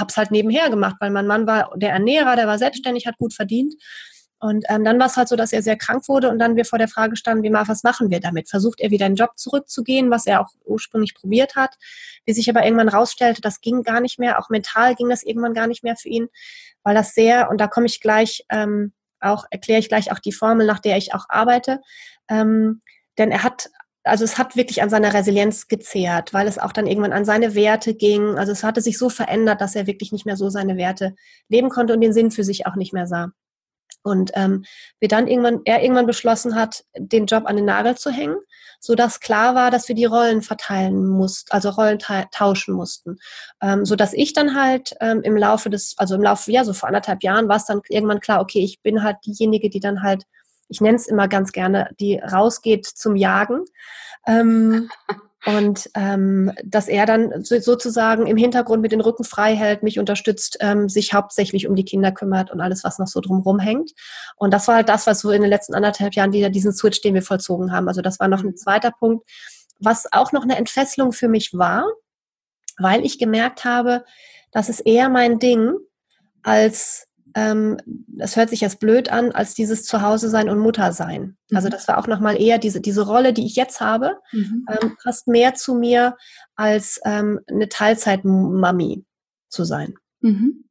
es 0.09 0.17
halt 0.17 0.31
nebenher 0.31 0.71
gemacht, 0.71 0.97
weil 0.99 1.11
mein 1.11 1.27
Mann 1.27 1.47
war 1.47 1.71
der 1.77 1.91
Ernährer, 1.91 2.37
der 2.37 2.47
war 2.47 2.57
selbstständig, 2.57 3.07
hat 3.07 3.19
gut 3.19 3.35
verdient. 3.35 3.75
Und 4.39 4.65
ähm, 4.71 4.83
dann 4.83 4.99
war 4.99 5.09
es 5.09 5.19
halt 5.19 5.29
so, 5.29 5.37
dass 5.37 5.53
er 5.53 5.61
sehr 5.61 5.77
krank 5.77 6.09
wurde 6.09 6.31
und 6.31 6.39
dann 6.39 6.57
wir 6.57 6.65
vor 6.65 6.79
der 6.79 6.89
Frage 6.89 7.17
standen, 7.17 7.43
wie 7.43 7.51
mal, 7.51 7.69
was 7.69 7.83
machen 7.83 8.09
wir 8.09 8.19
damit? 8.19 8.49
Versucht 8.49 8.81
er 8.81 8.91
wieder 8.91 9.05
in 9.05 9.13
den 9.13 9.17
Job 9.17 9.33
zurückzugehen, 9.37 10.11
was 10.11 10.27
er 10.27 10.41
auch 10.41 10.49
ursprünglich 10.65 11.15
probiert 11.15 11.55
hat, 11.55 11.75
wie 12.25 12.33
sich 12.33 12.49
aber 12.49 12.65
irgendwann 12.65 12.89
rausstellte, 12.89 13.43
das 13.43 13.61
ging 13.61 13.83
gar 13.83 14.01
nicht 14.01 14.19
mehr, 14.19 14.39
auch 14.39 14.49
mental 14.49 14.95
ging 14.95 15.11
das 15.11 15.23
irgendwann 15.25 15.53
gar 15.53 15.67
nicht 15.67 15.85
mehr 15.85 15.97
für 15.97 16.09
ihn, 16.09 16.29
weil 16.83 16.95
das 16.95 17.13
sehr, 17.13 17.51
und 17.51 17.61
da 17.61 17.67
komme 17.67 17.85
ich 17.85 18.01
gleich 18.01 18.43
ähm, 18.49 18.95
auch, 19.21 19.45
erkläre 19.51 19.81
ich 19.81 19.91
gleich 19.91 20.11
auch 20.11 20.19
die 20.19 20.33
Formel, 20.33 20.67
nach 20.67 20.81
der 20.81 20.97
ich 20.97 21.13
auch 21.13 21.27
arbeite, 21.29 21.83
ähm, 22.31 22.81
denn 23.19 23.31
er 23.31 23.43
hat 23.43 23.69
also 24.05 24.25
es 24.25 24.39
hat 24.39 24.57
wirklich 24.57 24.83
an 24.83 24.91
seiner 24.91 25.15
Resilienz 25.15 25.69
gezehrt, 25.69 26.35
weil 26.35 26.49
es 26.49 26.59
auch 26.59 26.73
dann 26.73 26.87
irgendwann 26.87 27.13
an 27.13 27.25
seine 27.25 27.55
Werte 27.55 27.95
ging. 27.95 28.39
Also 28.39 28.53
es 28.53 28.65
hatte 28.65 28.81
sich 28.81 28.99
so 28.99 29.09
verändert, 29.09 29.61
dass 29.61 29.77
er 29.77 29.87
wirklich 29.87 30.13
nicht 30.13 30.27
mehr 30.27 30.37
so 30.37 30.51
seine 30.51 30.77
Werte 30.77 31.15
leben 31.49 31.69
konnte 31.69 31.95
und 31.95 32.01
den 32.01 32.13
Sinn 32.13 32.31
für 32.31 32.45
sich 32.45 32.67
auch 32.67 32.75
nicht 32.75 32.93
mehr 32.93 33.07
sah. 33.07 33.33
Und 34.03 34.33
ähm, 34.35 34.65
wir 34.99 35.09
dann 35.09 35.29
irgendwann, 35.29 35.61
er 35.65 35.83
irgendwann 35.83 36.07
beschlossen 36.07 36.57
hat, 36.57 36.85
den 36.97 37.27
Job 37.27 37.45
an 37.47 37.55
den 37.55 37.67
Nagel 37.67 37.97
zu 37.97 38.11
hängen, 38.11 38.37
so 38.81 38.97
dass 38.97 39.21
klar 39.21 39.55
war, 39.55 39.71
dass 39.71 39.87
wir 39.87 39.95
die 39.95 40.07
Rollen 40.07 40.43
verteilen 40.43 41.07
mussten, 41.07 41.53
also 41.53 41.71
Rollen 41.71 42.01
tauschen 42.01 42.75
mussten, 42.75 43.19
ähm, 43.61 43.85
so 43.85 43.95
dass 43.95 44.13
ich 44.13 44.33
dann 44.33 44.57
halt 44.61 44.97
ähm, 45.01 45.23
im 45.23 45.37
Laufe 45.37 45.71
des, 45.71 45.95
also 45.99 46.17
im 46.17 46.23
Laufe, 46.23 46.51
ja, 46.51 46.65
so 46.65 46.73
vor 46.73 46.89
anderthalb 46.89 47.23
Jahren 47.23 47.49
war 47.49 47.57
es 47.57 47.65
dann 47.67 47.81
irgendwann 47.89 48.19
klar, 48.19 48.41
okay, 48.41 48.65
ich 48.65 48.83
bin 48.83 49.05
halt 49.05 49.19
diejenige, 49.25 49.71
die 49.71 49.81
dann 49.81 50.03
halt 50.03 50.25
ich 50.73 50.81
nenne 50.81 50.97
es 50.97 51.07
immer 51.07 51.29
ganz 51.29 51.53
gerne, 51.53 51.91
die 52.01 52.17
rausgeht 52.17 52.87
zum 52.87 53.15
Jagen. 53.15 53.65
Ähm, 54.27 54.89
und 55.45 55.91
ähm, 55.95 56.53
dass 56.65 56.89
er 56.89 57.05
dann 57.05 57.45
so, 57.45 57.59
sozusagen 57.61 58.27
im 58.27 58.37
Hintergrund 58.37 58.81
mit 58.81 58.93
den 58.93 59.01
Rücken 59.01 59.25
frei 59.25 59.55
hält, 59.55 59.83
mich 59.83 59.99
unterstützt, 59.99 60.57
ähm, 60.61 60.89
sich 60.89 61.13
hauptsächlich 61.13 61.69
um 61.69 61.75
die 61.75 61.85
Kinder 61.85 62.11
kümmert 62.11 62.51
und 62.51 62.61
alles, 62.61 62.85
was 62.85 62.99
noch 62.99 63.09
so 63.09 63.21
drumherum 63.21 63.59
hängt. 63.59 63.93
Und 64.37 64.55
das 64.55 64.67
war 64.67 64.77
halt 64.77 64.89
das, 64.89 65.07
was 65.07 65.21
so 65.21 65.31
in 65.31 65.43
den 65.43 65.51
letzten 65.51 65.75
anderthalb 65.75 66.15
Jahren 66.15 66.33
wieder 66.33 66.49
diesen 66.49 66.73
Switch, 66.73 67.03
den 67.03 67.15
wir 67.15 67.23
vollzogen 67.23 67.73
haben. 67.73 67.89
Also 67.89 68.01
das 68.01 68.19
war 68.19 68.29
noch 68.29 68.43
ein 68.43 68.57
zweiter 68.57 68.93
Punkt, 68.93 69.29
was 69.79 70.11
auch 70.13 70.33
noch 70.33 70.45
eine 70.45 70.57
Entfesselung 70.57 71.13
für 71.13 71.29
mich 71.29 71.51
war, 71.53 71.85
weil 72.79 73.05
ich 73.05 73.19
gemerkt 73.19 73.65
habe, 73.65 74.05
das 74.53 74.69
ist 74.69 74.81
eher 74.81 75.09
mein 75.11 75.39
Ding, 75.39 75.75
als 76.43 77.09
ähm, 77.35 77.79
das 77.87 78.37
hört 78.37 78.51
sich 78.51 78.61
jetzt 78.61 78.81
blöd 78.81 79.11
an, 79.11 79.33
als 79.33 79.55
dieses 79.55 79.85
Zuhause 79.85 80.29
sein 80.29 80.49
und 80.49 80.59
Mutter 80.59 80.93
sein. 80.93 81.37
Also 81.51 81.51
mhm. 81.51 81.57
Also 81.57 81.69
das 81.69 81.89
war 81.89 81.99
auch 81.99 82.07
nochmal 82.07 82.41
eher 82.41 82.59
diese, 82.59 82.81
diese 82.81 83.07
Rolle, 83.07 83.33
die 83.33 83.47
ich 83.47 83.57
jetzt 83.57 83.81
habe, 83.81 84.17
mhm. 84.33 84.67
ähm, 84.69 84.97
passt 85.03 85.29
mehr 85.29 85.55
zu 85.55 85.75
mir, 85.75 86.17
als 86.57 87.01
ähm, 87.05 87.41
eine 87.49 87.69
Teilzeit-Mami 87.69 89.05
zu 89.49 89.65
sein. 89.65 89.95
Mhm. 90.21 90.65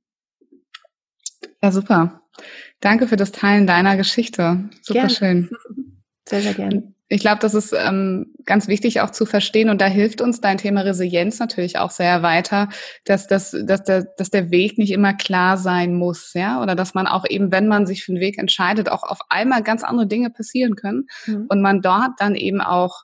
Ja, 1.62 1.72
super. 1.72 2.22
Danke 2.80 3.08
für 3.08 3.16
das 3.16 3.32
Teilen 3.32 3.68
deiner 3.68 3.98
Geschichte. 3.98 4.70
Super 4.82 5.02
gerne. 5.02 5.10
schön. 5.10 5.50
Sehr, 6.28 6.42
sehr 6.42 6.54
gerne. 6.54 6.94
Ich 7.14 7.20
glaube, 7.20 7.40
das 7.40 7.54
ist 7.54 7.74
ähm, 7.78 8.34
ganz 8.46 8.70
wichtig 8.70 9.02
auch 9.02 9.10
zu 9.10 9.26
verstehen 9.26 9.68
und 9.68 9.82
da 9.82 9.86
hilft 9.86 10.22
uns 10.22 10.40
dein 10.40 10.58
Thema 10.58 10.80
Resilienz 10.82 11.40
natürlich 11.40 11.78
auch 11.78 11.92
sehr 11.92 12.24
weiter, 12.24 12.70
dass, 13.04 13.28
dass, 13.28 13.54
dass, 13.66 13.84
der, 13.84 14.06
dass 14.18 14.30
der 14.30 14.50
Weg 14.50 14.78
nicht 14.78 14.92
immer 14.92 15.14
klar 15.14 15.58
sein 15.58 15.94
muss, 15.94 16.34
ja, 16.34 16.64
oder 16.64 16.74
dass 16.74 16.94
man 16.94 17.08
auch 17.08 17.26
eben, 17.28 17.52
wenn 17.52 17.68
man 17.68 17.86
sich 17.86 18.06
für 18.06 18.14
einen 18.14 18.22
Weg 18.22 18.38
entscheidet, 18.38 18.90
auch 18.90 19.04
auf 19.04 19.20
einmal 19.28 19.62
ganz 19.62 19.84
andere 19.84 20.08
Dinge 20.08 20.30
passieren 20.30 20.76
können 20.76 21.08
mhm. 21.26 21.48
und 21.50 21.62
man 21.62 21.82
dort 21.82 22.12
dann 22.20 22.36
eben 22.36 22.62
auch 22.62 23.04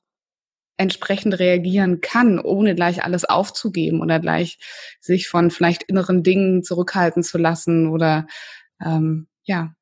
entsprechend 0.78 1.38
reagieren 1.38 2.00
kann, 2.00 2.40
ohne 2.40 2.76
gleich 2.76 3.04
alles 3.04 3.26
aufzugeben 3.26 4.00
oder 4.00 4.22
gleich 4.22 4.58
sich 5.02 5.28
von 5.28 5.52
vielleicht 5.52 5.84
inneren 5.84 6.24
Dingen 6.24 6.64
zurückhalten 6.64 7.24
zu 7.24 7.38
lassen 7.38 7.90
oder 7.90 8.26
ähm, 8.82 9.28
ja, 9.44 9.74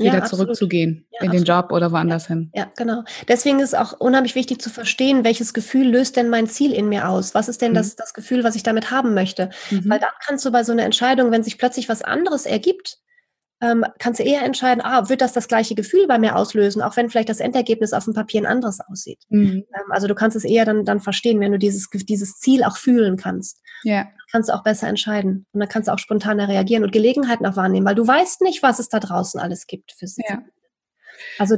wieder 0.00 0.18
ja, 0.18 0.24
zurückzugehen 0.24 1.06
ja, 1.12 1.24
in 1.24 1.30
den 1.30 1.44
Job 1.44 1.70
oder 1.70 1.92
woanders 1.92 2.24
ja, 2.24 2.28
hin. 2.28 2.50
Ja, 2.54 2.70
genau. 2.76 3.04
Deswegen 3.28 3.60
ist 3.60 3.76
auch 3.76 3.92
unheimlich 3.98 4.34
wichtig 4.34 4.60
zu 4.60 4.70
verstehen, 4.70 5.24
welches 5.24 5.54
Gefühl 5.54 5.88
löst 5.88 6.16
denn 6.16 6.28
mein 6.28 6.46
Ziel 6.46 6.72
in 6.72 6.88
mir 6.88 7.08
aus? 7.08 7.34
Was 7.34 7.48
ist 7.48 7.62
denn 7.62 7.72
mhm. 7.72 7.76
das, 7.76 7.96
das 7.96 8.14
Gefühl, 8.14 8.44
was 8.44 8.56
ich 8.56 8.62
damit 8.62 8.90
haben 8.90 9.14
möchte? 9.14 9.50
Mhm. 9.70 9.88
Weil 9.88 10.00
dann 10.00 10.10
kannst 10.24 10.44
du 10.44 10.50
bei 10.50 10.64
so 10.64 10.72
einer 10.72 10.84
Entscheidung, 10.84 11.30
wenn 11.30 11.42
sich 11.42 11.58
plötzlich 11.58 11.88
was 11.88 12.02
anderes 12.02 12.46
ergibt, 12.46 12.98
ähm, 13.60 13.84
kannst 13.98 14.20
du 14.20 14.24
eher 14.24 14.42
entscheiden, 14.42 14.82
ah, 14.82 15.08
wird 15.08 15.20
das 15.20 15.32
das 15.32 15.48
gleiche 15.48 15.74
Gefühl 15.74 16.06
bei 16.06 16.18
mir 16.18 16.36
auslösen, 16.36 16.80
auch 16.82 16.96
wenn 16.96 17.10
vielleicht 17.10 17.28
das 17.28 17.40
Endergebnis 17.40 17.92
auf 17.92 18.04
dem 18.04 18.14
Papier 18.14 18.42
ein 18.42 18.46
anderes 18.46 18.80
aussieht. 18.80 19.20
Mhm. 19.28 19.64
Ähm, 19.74 19.90
also 19.90 20.06
du 20.06 20.14
kannst 20.14 20.36
es 20.36 20.44
eher 20.44 20.64
dann, 20.64 20.84
dann 20.84 21.00
verstehen, 21.00 21.40
wenn 21.40 21.52
du 21.52 21.58
dieses, 21.58 21.88
dieses 21.90 22.38
Ziel 22.38 22.64
auch 22.64 22.76
fühlen 22.76 23.16
kannst. 23.16 23.60
Ja. 23.82 24.08
Kannst 24.30 24.48
du 24.48 24.54
auch 24.54 24.62
besser 24.62 24.88
entscheiden. 24.88 25.46
Und 25.52 25.60
dann 25.60 25.68
kannst 25.68 25.88
du 25.88 25.92
auch 25.92 25.98
spontaner 25.98 26.48
reagieren 26.48 26.84
und 26.84 26.92
Gelegenheiten 26.92 27.44
auch 27.46 27.56
wahrnehmen, 27.56 27.86
weil 27.86 27.94
du 27.94 28.06
weißt 28.06 28.42
nicht, 28.42 28.62
was 28.62 28.78
es 28.78 28.88
da 28.88 29.00
draußen 29.00 29.40
alles 29.40 29.66
gibt 29.66 29.92
für 29.92 30.06
sich. 30.06 30.24
Ja. 30.28 30.42
Also 31.38 31.56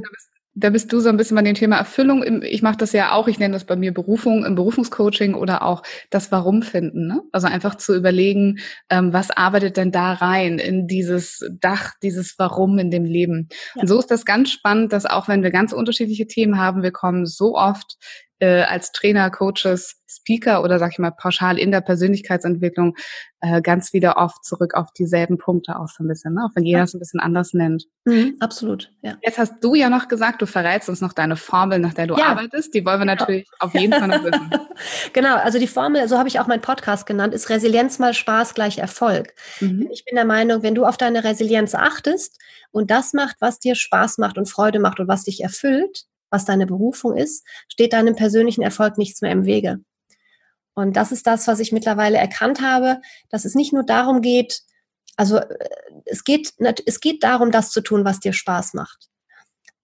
da 0.55 0.69
bist 0.71 0.93
du 0.93 1.01
so 1.01 1.09
ein 1.09 1.17
bisschen 1.17 1.35
bei 1.35 1.43
dem 1.43 1.55
Thema 1.55 1.77
Erfüllung. 1.77 2.43
Ich 2.43 2.63
mache 2.63 2.77
das 2.77 2.93
ja 2.93 3.13
auch, 3.13 3.27
ich 3.27 3.39
nenne 3.39 3.55
das 3.55 3.65
bei 3.65 3.75
mir 3.75 3.93
Berufung 3.95 4.45
im 4.45 4.55
Berufungscoaching 4.55 5.35
oder 5.35 5.63
auch 5.63 5.83
das 6.11 6.31
Warum 6.31 6.63
finden. 6.63 7.07
Ne? 7.07 7.23
Also 7.33 7.47
einfach 7.47 7.77
zu 7.77 7.97
überlegen, 7.97 8.59
ähm, 8.91 9.13
was 9.13 9.31
arbeitet 9.31 9.79
denn 9.79 9.93
da 9.93 10.13
rein 10.13 10.59
in 10.59 10.87
dieses 10.87 11.43
Dach, 11.61 11.95
dieses 12.03 12.39
Warum 12.39 12.79
in 12.79 12.91
dem 12.91 13.05
Leben. 13.05 13.49
Ja. 13.75 13.83
Und 13.83 13.89
so 13.89 13.99
ist 13.99 14.11
das 14.11 14.27
ganz 14.27 14.51
spannend, 14.51 14.93
dass 14.93 15.07
auch 15.07 15.27
wenn 15.27 15.43
wir 15.43 15.51
ganz 15.51 15.73
unterschiedliche 15.73 16.27
Themen 16.27 16.59
haben, 16.59 16.83
wir 16.83 16.93
kommen 16.93 17.25
so 17.25 17.57
oft 17.57 17.97
äh, 18.43 18.63
als 18.63 18.91
Trainer, 18.91 19.31
Coaches, 19.31 20.03
Speaker 20.09 20.65
oder 20.65 20.81
sag 20.81 20.91
ich 20.91 20.99
mal 20.99 21.13
pauschal 21.13 21.59
in 21.59 21.71
der 21.71 21.81
Persönlichkeitsentwicklung 21.81 22.97
äh, 23.41 23.63
ganz 23.63 23.93
wieder 23.93 24.17
oft 24.17 24.45
zurück 24.45 24.75
auf 24.75 24.93
dieselben 24.93 25.39
Punkte 25.39 25.77
aus 25.77 25.95
so 25.97 26.03
ein 26.03 26.09
bisschen, 26.09 26.35
ne? 26.35 26.45
auch 26.45 26.57
wenn 26.57 26.65
jeder 26.65 26.83
es 26.83 26.93
ein 26.93 26.99
bisschen 26.99 27.21
anders 27.21 27.55
nennt. 27.55 27.85
Mhm, 28.05 28.37
absolut, 28.41 28.91
ja. 29.03 29.17
Jetzt 29.23 29.39
hast 29.39 29.61
du 29.61 29.77
ja 29.77 29.89
noch 29.89 30.09
gesagt, 30.09 30.43
du 30.43 30.47
verrätst 30.47 30.89
uns 30.89 31.01
noch 31.01 31.13
deine 31.13 31.37
Formel, 31.37 31.79
nach 31.79 31.95
der 31.95 32.09
du 32.09 32.17
ja. 32.17 32.27
arbeitest. 32.27 32.75
Die 32.75 32.85
wollen 32.85 32.99
wir 32.99 33.07
genau. 33.07 33.21
natürlich 33.21 33.47
auf 33.61 33.75
jeden 33.75 33.93
Fall 33.93 34.09
noch 34.09 34.25
wissen. 34.25 34.51
genau, 35.13 35.37
also 35.37 35.61
die 35.61 35.69
Formel, 35.69 36.09
so 36.09 36.19
habe 36.19 36.29
ich 36.29 36.41
auch 36.41 36.49
meinen 36.49 36.63
Podcast 36.63 37.07
genannt, 37.07 37.35
ist 37.35 37.49
Resilienz 37.49 38.01
mal 38.01 38.13
Spaß 38.13 38.55
gleich 38.55 38.79
Erfolg. 38.79 39.35
Mhm. 39.61 39.89
Ich 39.93 40.05
bin 40.05 40.17
der 40.17 40.25
Meinung, 40.25 40.65
wenn 40.65 40.75
du 40.75 40.85
auf 40.85 40.97
deine 40.97 41.23
Resilienz 41.23 41.77
achtest 41.77 42.41
und 42.73 42.91
das 42.91 43.13
macht, 43.13 43.37
was 43.39 43.61
dir 43.61 43.77
Spaß 43.77 44.19
macht 44.19 44.37
und 44.37 44.49
Freude 44.49 44.81
macht 44.81 44.99
und 44.99 45.07
was 45.07 45.23
dich 45.23 45.43
erfüllt, 45.45 46.07
was 46.33 46.45
deine 46.45 46.67
Berufung 46.67 47.17
ist, 47.17 47.47
steht 47.69 47.93
deinem 47.93 48.17
persönlichen 48.17 48.63
Erfolg 48.63 48.99
nichts 48.99 49.21
mehr 49.21 49.31
im 49.31 49.45
Wege. 49.45 49.81
Und 50.75 50.97
das 50.97 51.13
ist 51.13 51.27
das, 51.27 51.47
was 51.47 51.61
ich 51.61 51.71
mittlerweile 51.71 52.19
erkannt 52.19 52.63
habe, 52.63 53.01
dass 53.29 53.45
es 53.45 53.55
nicht 53.55 53.73
nur 53.73 53.85
darum 53.85 54.23
geht, 54.23 54.63
also 55.17 55.37
äh, 55.37 55.59
es 56.07 56.25
geht, 56.25 56.55
es 56.87 57.01
geht 57.01 57.23
darum, 57.23 57.51
das 57.51 57.71
zu 57.71 57.83
tun, 57.83 58.05
was 58.05 58.21
dir 58.21 58.33
Spaß 58.33 58.75
macht. 58.75 59.09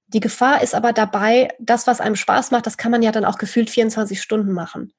Die 0.06 0.20
Gefahr 0.20 0.62
ist 0.62 0.74
aber 0.74 0.94
dabei, 0.94 1.48
das, 1.60 1.86
was 1.86 2.00
einem 2.00 2.16
Spaß 2.16 2.50
macht, 2.50 2.66
das 2.66 2.78
kann 2.78 2.90
man 2.90 3.02
ja 3.02 3.12
dann 3.12 3.26
auch 3.26 3.36
gefühlt 3.36 3.68
24 3.68 4.22
Stunden 4.22 4.52
machen 4.52 4.94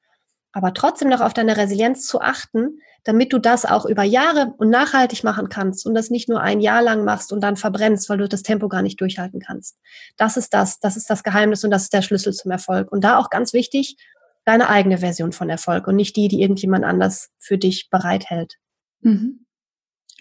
aber 0.52 0.74
trotzdem 0.74 1.10
noch 1.10 1.22
auf 1.22 1.34
deine 1.34 1.58
Resilienz 1.58 2.06
zu 2.08 2.22
achten, 2.22 2.82
damit 3.04 3.34
du 3.34 3.40
das 3.40 3.66
auch 3.66 3.86
über 3.86 4.04
Jahre 4.04 4.54
und 4.58 4.70
nachhaltig 4.70 5.24
machen 5.24 5.50
kannst 5.50 5.86
und 5.86 5.94
das 5.94 6.10
nicht 6.10 6.30
nur 6.30 6.42
ein 6.42 6.60
Jahr 6.60 6.82
lang 6.82 7.04
machst 7.04 7.32
und 7.32 7.42
dann 7.42 7.56
verbrennst, 7.56 8.10
weil 8.10 8.18
du 8.18 8.28
das 8.28 8.44
Tempo 8.44 8.68
gar 8.68 8.82
nicht 8.82 9.00
durchhalten 9.00 9.40
kannst. 9.40 9.78
Das 10.18 10.38
ist 10.38 10.54
das, 10.54 10.80
das 10.80 10.98
ist 10.98 11.10
das 11.10 11.24
Geheimnis 11.24 11.64
und 11.64 11.72
das 11.72 11.84
ist 11.84 11.94
der 11.94 12.02
Schlüssel 12.02 12.34
zum 12.34 12.52
Erfolg. 12.52 12.92
Und 12.92 13.04
da 13.04 13.18
auch 13.18 13.30
ganz 13.30 13.54
wichtig, 13.54 13.98
deine 14.46 14.70
eigene 14.70 15.00
Version 15.00 15.32
von 15.32 15.50
Erfolg 15.50 15.88
und 15.88 15.96
nicht 15.96 16.16
die, 16.16 16.28
die 16.28 16.42
irgendjemand 16.42 16.86
anders 16.86 17.30
für 17.38 17.58
dich 17.58 17.90
bereithält. 17.90 18.56
Mhm. 19.02 19.46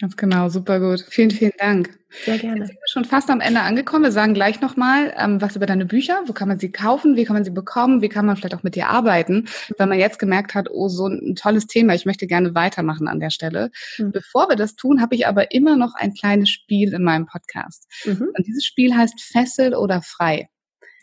Ganz 0.01 0.17
genau, 0.17 0.49
super 0.49 0.79
gut. 0.79 1.05
Vielen, 1.09 1.33
vielen 1.33 1.53
Dank. 1.59 1.99
Sehr 2.25 2.39
gerne. 2.39 2.61
Jetzt 2.61 2.69
sind 2.69 2.77
wir 2.77 2.89
schon 2.89 3.05
fast 3.05 3.29
am 3.31 3.41
Ende 3.41 3.61
angekommen. 3.61 4.05
Wir 4.05 4.13
sagen 4.13 4.33
gleich 4.33 4.61
nochmal 4.61 5.13
ähm, 5.19 5.41
was 5.41 5.57
über 5.57 5.67
deine 5.67 5.87
Bücher. 5.87 6.23
Wo 6.27 6.33
kann 6.33 6.47
man 6.47 6.61
sie 6.61 6.71
kaufen? 6.71 7.17
Wie 7.17 7.25
kann 7.25 7.35
man 7.35 7.45
sie 7.45 7.51
bekommen? 7.51 8.01
Wie 8.01 8.09
kann 8.09 8.25
man 8.25 8.37
vielleicht 8.37 8.55
auch 8.55 8.63
mit 8.63 8.77
dir 8.77 8.89
arbeiten? 8.89 9.49
Wenn 9.77 9.89
man 9.89 9.99
jetzt 9.99 10.21
gemerkt 10.21 10.55
hat, 10.55 10.69
oh, 10.71 10.89
so 10.89 11.09
ein 11.09 11.35
tolles 11.35 11.67
Thema, 11.67 11.95
ich 11.95 12.07
möchte 12.07 12.29
gerne 12.29 12.55
weitermachen 12.55 13.09
an 13.09 13.19
der 13.19 13.31
Stelle. 13.31 13.71
Mhm. 13.99 14.13
Bevor 14.13 14.49
wir 14.49 14.57
das 14.57 14.77
tun, 14.77 15.01
habe 15.01 15.17
ich 15.17 15.27
aber 15.27 15.51
immer 15.51 15.77
noch 15.77 15.95
ein 15.95 16.15
kleines 16.15 16.49
Spiel 16.49 16.95
in 16.95 17.03
meinem 17.03 17.27
Podcast. 17.27 17.89
Mhm. 18.05 18.31
Und 18.37 18.47
dieses 18.47 18.65
Spiel 18.65 18.97
heißt 18.97 19.21
Fessel 19.21 19.75
oder 19.75 20.01
Frei. 20.03 20.49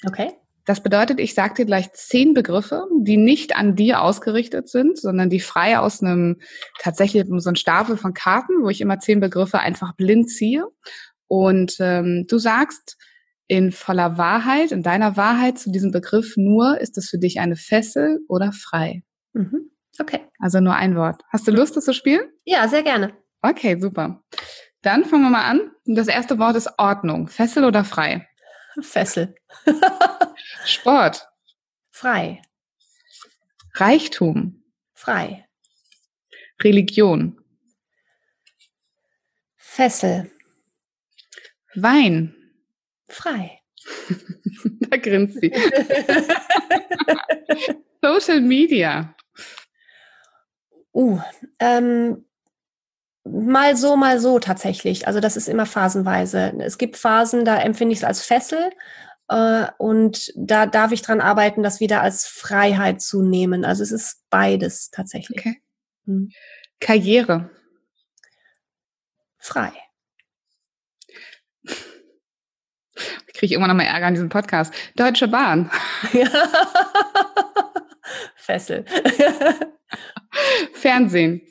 Okay. 0.06 0.32
Das 0.66 0.82
bedeutet, 0.82 1.20
ich 1.20 1.36
sage 1.36 1.54
dir 1.54 1.66
gleich 1.66 1.94
zehn 1.94 2.34
Begriffe, 2.34 2.88
die 3.00 3.18
nicht 3.18 3.56
an 3.56 3.76
dir 3.76 4.02
ausgerichtet 4.02 4.68
sind, 4.68 4.98
sondern 4.98 5.30
die 5.30 5.40
frei 5.40 5.78
aus 5.78 6.02
einem 6.02 6.38
tatsächlich 6.80 7.26
so 7.38 7.50
ein 7.50 7.56
Stapel 7.56 7.98
von 7.98 8.14
Karten, 8.16 8.64
wo 8.64 8.70
ich 8.70 8.82
immer 8.82 9.00
zehn 9.00 9.20
Begriffe 9.20 9.60
einfach 9.60 9.96
blind 9.96 10.30
ziehe. 10.30 10.66
Und 11.28 11.76
ähm, 11.80 12.26
du 12.28 12.40
sagst 12.40 12.98
in 13.48 13.72
voller 13.72 14.18
Wahrheit, 14.18 14.72
in 14.72 14.82
deiner 14.82 15.18
Wahrheit 15.18 15.60
zu 15.60 15.72
diesem 15.72 15.92
Begriff 15.92 16.34
nur, 16.36 16.80
ist 16.82 16.98
es 16.98 17.10
für 17.10 17.20
dich 17.20 17.40
eine 17.40 17.56
Fessel 17.56 18.20
oder 18.28 18.52
frei? 18.52 19.04
Mhm. 19.34 19.70
Okay. 20.00 20.22
Also 20.40 20.60
nur 20.60 20.76
ein 20.76 20.96
Wort. 20.96 21.22
Hast 21.32 21.48
du 21.48 21.52
Lust, 21.52 21.78
das 21.78 21.86
zu 21.86 21.94
spielen? 21.94 22.28
Ja, 22.44 22.68
sehr 22.68 22.84
gerne. 22.84 23.14
Okay, 23.42 23.80
super. 23.80 24.24
Dann 24.82 25.06
fangen 25.06 25.24
wir 25.24 25.30
mal 25.30 25.46
an. 25.46 25.72
Das 25.86 26.08
erste 26.08 26.40
Wort 26.40 26.56
ist 26.56 26.70
Ordnung. 26.78 27.28
Fessel 27.28 27.66
oder 27.66 27.84
frei? 27.84 28.28
Fessel. 28.82 29.36
Sport. 30.66 31.28
Frei. 31.92 32.42
Reichtum. 33.74 34.64
Frei. 34.94 35.48
Religion. 36.64 37.40
Fessel. 39.58 40.32
Wein. 41.74 42.36
Frei. 43.10 43.60
da 44.90 44.98
grinst 44.98 45.40
sie. 45.42 45.52
Social 48.02 48.42
Media. 48.42 49.16
Uh, 50.94 51.20
ähm, 51.60 52.26
Mal 53.28 53.76
so, 53.76 53.96
mal 53.96 54.20
so 54.20 54.38
tatsächlich. 54.38 55.08
Also 55.08 55.20
das 55.20 55.36
ist 55.36 55.50
immer 55.50 55.66
phasenweise. 55.66 56.54
Es 56.60 56.78
gibt 56.78 56.96
Phasen, 56.96 57.44
da 57.44 57.58
empfinde 57.58 57.94
ich 57.94 58.00
es 58.00 58.04
als 58.04 58.24
Fessel 58.24 58.70
und 59.28 60.32
da 60.36 60.68
darf 60.68 60.92
ich 60.92 61.02
dran 61.02 61.22
arbeiten, 61.22 61.64
das 61.64 61.80
wieder 61.80 62.02
als 62.02 62.28
Freiheit 62.28 63.02
zu 63.02 63.24
nehmen. 63.24 63.66
Also 63.66 63.82
es 63.84 63.92
ist 63.92 64.24
beides 64.30 64.92
tatsächlich. 64.92 65.40
Okay. 65.40 65.62
Hm. 66.06 66.32
Karriere. 66.80 67.50
Frei. 69.40 69.72
Kriege 73.34 73.48
ich 73.48 73.52
immer 73.52 73.68
noch 73.68 73.74
mal 73.76 73.84
Ärger 73.84 74.08
an 74.08 74.14
diesem 74.14 74.30
Podcast. 74.30 74.74
Deutsche 74.96 75.28
Bahn. 75.28 75.70
Fessel. 78.36 78.86
Fernsehen. 80.74 81.42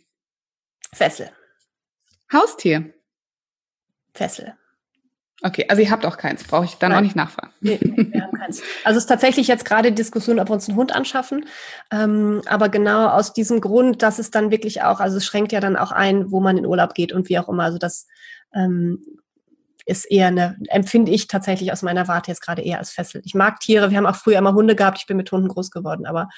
Fessel. 0.92 1.30
Haustier? 2.32 2.94
Fessel. 4.14 4.56
Okay, 5.44 5.66
also 5.68 5.82
ihr 5.82 5.90
habt 5.90 6.06
auch 6.06 6.16
keins, 6.16 6.42
brauche 6.42 6.64
ich 6.64 6.76
dann 6.76 6.90
Nein. 6.90 6.98
auch 6.98 7.02
nicht 7.02 7.16
nachfragen. 7.16 7.52
Nee, 7.60 7.78
wir 7.82 8.22
haben 8.22 8.32
keins. 8.38 8.62
Also 8.82 8.96
es 8.96 9.04
ist 9.04 9.08
tatsächlich 9.08 9.46
jetzt 9.46 9.66
gerade 9.66 9.90
die 9.90 9.94
Diskussion, 9.94 10.40
ob 10.40 10.48
wir 10.48 10.54
uns 10.54 10.70
einen 10.70 10.78
Hund 10.78 10.96
anschaffen. 10.96 11.44
Ähm, 11.90 12.40
aber 12.46 12.70
genau 12.70 13.08
aus 13.08 13.34
diesem 13.34 13.60
Grund, 13.60 14.00
dass 14.00 14.18
es 14.18 14.30
dann 14.30 14.50
wirklich 14.50 14.82
auch, 14.82 15.00
also 15.00 15.18
es 15.18 15.26
schränkt 15.26 15.52
ja 15.52 15.60
dann 15.60 15.76
auch 15.76 15.92
ein, 15.92 16.30
wo 16.30 16.40
man 16.40 16.56
in 16.56 16.64
Urlaub 16.64 16.94
geht 16.94 17.12
und 17.12 17.28
wie 17.28 17.38
auch 17.38 17.50
immer. 17.50 17.64
Also 17.64 17.76
das 17.76 18.06
ähm, 18.54 19.04
ist 19.84 20.10
eher 20.10 20.28
eine, 20.28 20.56
empfinde 20.68 21.12
ich 21.12 21.26
tatsächlich 21.26 21.72
aus 21.72 21.82
meiner 21.82 22.08
Warte 22.08 22.30
jetzt 22.30 22.40
gerade 22.40 22.62
eher 22.62 22.78
als 22.78 22.90
Fessel. 22.90 23.20
Ich 23.26 23.34
mag 23.34 23.60
Tiere, 23.60 23.90
wir 23.90 23.98
haben 23.98 24.06
auch 24.06 24.16
früher 24.16 24.38
immer 24.38 24.54
Hunde 24.54 24.74
gehabt, 24.74 24.96
ich 24.98 25.06
bin 25.06 25.18
mit 25.18 25.30
Hunden 25.30 25.48
groß 25.48 25.70
geworden, 25.70 26.06
aber 26.06 26.30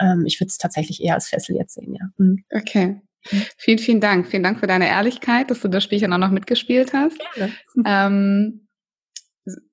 ähm, 0.00 0.24
ich 0.24 0.40
würde 0.40 0.48
es 0.48 0.56
tatsächlich 0.56 1.02
eher 1.02 1.12
als 1.12 1.28
Fessel 1.28 1.56
jetzt 1.56 1.74
sehen, 1.74 1.94
ja. 1.94 2.06
Mhm. 2.16 2.42
Okay. 2.50 3.02
Vielen, 3.56 3.78
vielen 3.78 4.00
Dank. 4.00 4.28
Vielen 4.28 4.42
Dank 4.42 4.60
für 4.60 4.66
deine 4.66 4.88
Ehrlichkeit, 4.88 5.50
dass 5.50 5.60
du 5.60 5.68
das 5.68 5.84
Spielchen 5.84 6.12
auch 6.12 6.18
noch 6.18 6.30
mitgespielt 6.30 6.92
hast. 6.92 7.18
Gerne. 7.34 7.52
Ähm, 7.84 8.66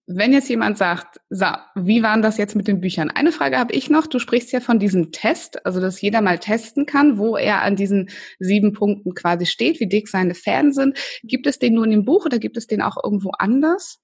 wenn 0.06 0.34
jetzt 0.34 0.50
jemand 0.50 0.78
sagt, 0.78 1.22
so, 1.30 1.46
wie 1.76 2.04
waren 2.04 2.22
das 2.22 2.38
jetzt 2.38 2.56
mit 2.56 2.68
den 2.68 2.82
Büchern? 2.82 3.10
Eine 3.10 3.32
Frage 3.32 3.58
habe 3.58 3.74
ich 3.74 3.90
noch. 3.90 4.06
Du 4.06 4.20
sprichst 4.20 4.52
ja 4.52 4.60
von 4.60 4.78
diesem 4.78 5.12
Test, 5.12 5.66
also 5.66 5.80
dass 5.80 6.02
jeder 6.02 6.22
mal 6.22 6.40
testen 6.40 6.86
kann, 6.86 7.18
wo 7.18 7.38
er 7.38 7.62
an 7.62 7.78
diesen 7.78 8.10
sieben 8.40 8.74
Punkten 8.74 9.14
quasi 9.14 9.46
steht, 9.46 9.80
wie 9.80 9.88
dick 9.88 10.10
seine 10.10 10.36
Fäden 10.36 10.74
sind. 10.74 10.98
Gibt 11.24 11.48
es 11.48 11.58
den 11.58 11.76
nur 11.76 11.86
in 11.86 11.92
dem 11.92 12.06
Buch 12.06 12.26
oder 12.26 12.38
gibt 12.38 12.58
es 12.58 12.68
den 12.68 12.82
auch 12.82 12.98
irgendwo 13.02 13.32
anders? 13.38 14.03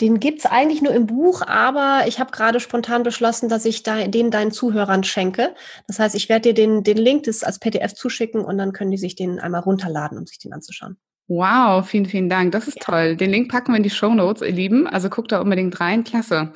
Den 0.00 0.20
gibt's 0.20 0.46
eigentlich 0.46 0.82
nur 0.82 0.92
im 0.92 1.06
Buch, 1.06 1.42
aber 1.42 2.04
ich 2.06 2.20
habe 2.20 2.30
gerade 2.30 2.60
spontan 2.60 3.02
beschlossen, 3.02 3.48
dass 3.48 3.64
ich 3.64 3.82
da, 3.82 4.06
den 4.06 4.30
deinen 4.30 4.50
Zuhörern 4.50 5.04
schenke. 5.04 5.54
Das 5.86 5.98
heißt, 5.98 6.14
ich 6.14 6.28
werde 6.28 6.52
dir 6.52 6.54
den, 6.54 6.82
den 6.82 6.98
Link 6.98 7.24
des, 7.24 7.44
als 7.44 7.58
PDF 7.58 7.94
zuschicken 7.94 8.44
und 8.44 8.58
dann 8.58 8.72
können 8.72 8.90
die 8.90 8.98
sich 8.98 9.14
den 9.14 9.38
einmal 9.40 9.60
runterladen, 9.60 10.18
um 10.18 10.26
sich 10.26 10.38
den 10.38 10.52
anzuschauen. 10.52 10.96
Wow, 11.28 11.88
vielen, 11.88 12.06
vielen 12.06 12.28
Dank. 12.28 12.50
Das 12.50 12.66
ist 12.66 12.78
ja. 12.78 12.84
toll. 12.84 13.16
Den 13.16 13.30
Link 13.30 13.50
packen 13.50 13.72
wir 13.72 13.76
in 13.76 13.84
die 13.84 13.90
Show 13.90 14.12
Notes, 14.12 14.42
ihr 14.42 14.50
Lieben. 14.50 14.88
Also 14.88 15.08
guckt 15.08 15.30
da 15.30 15.40
unbedingt 15.40 15.78
rein. 15.78 16.02
Klasse. 16.02 16.52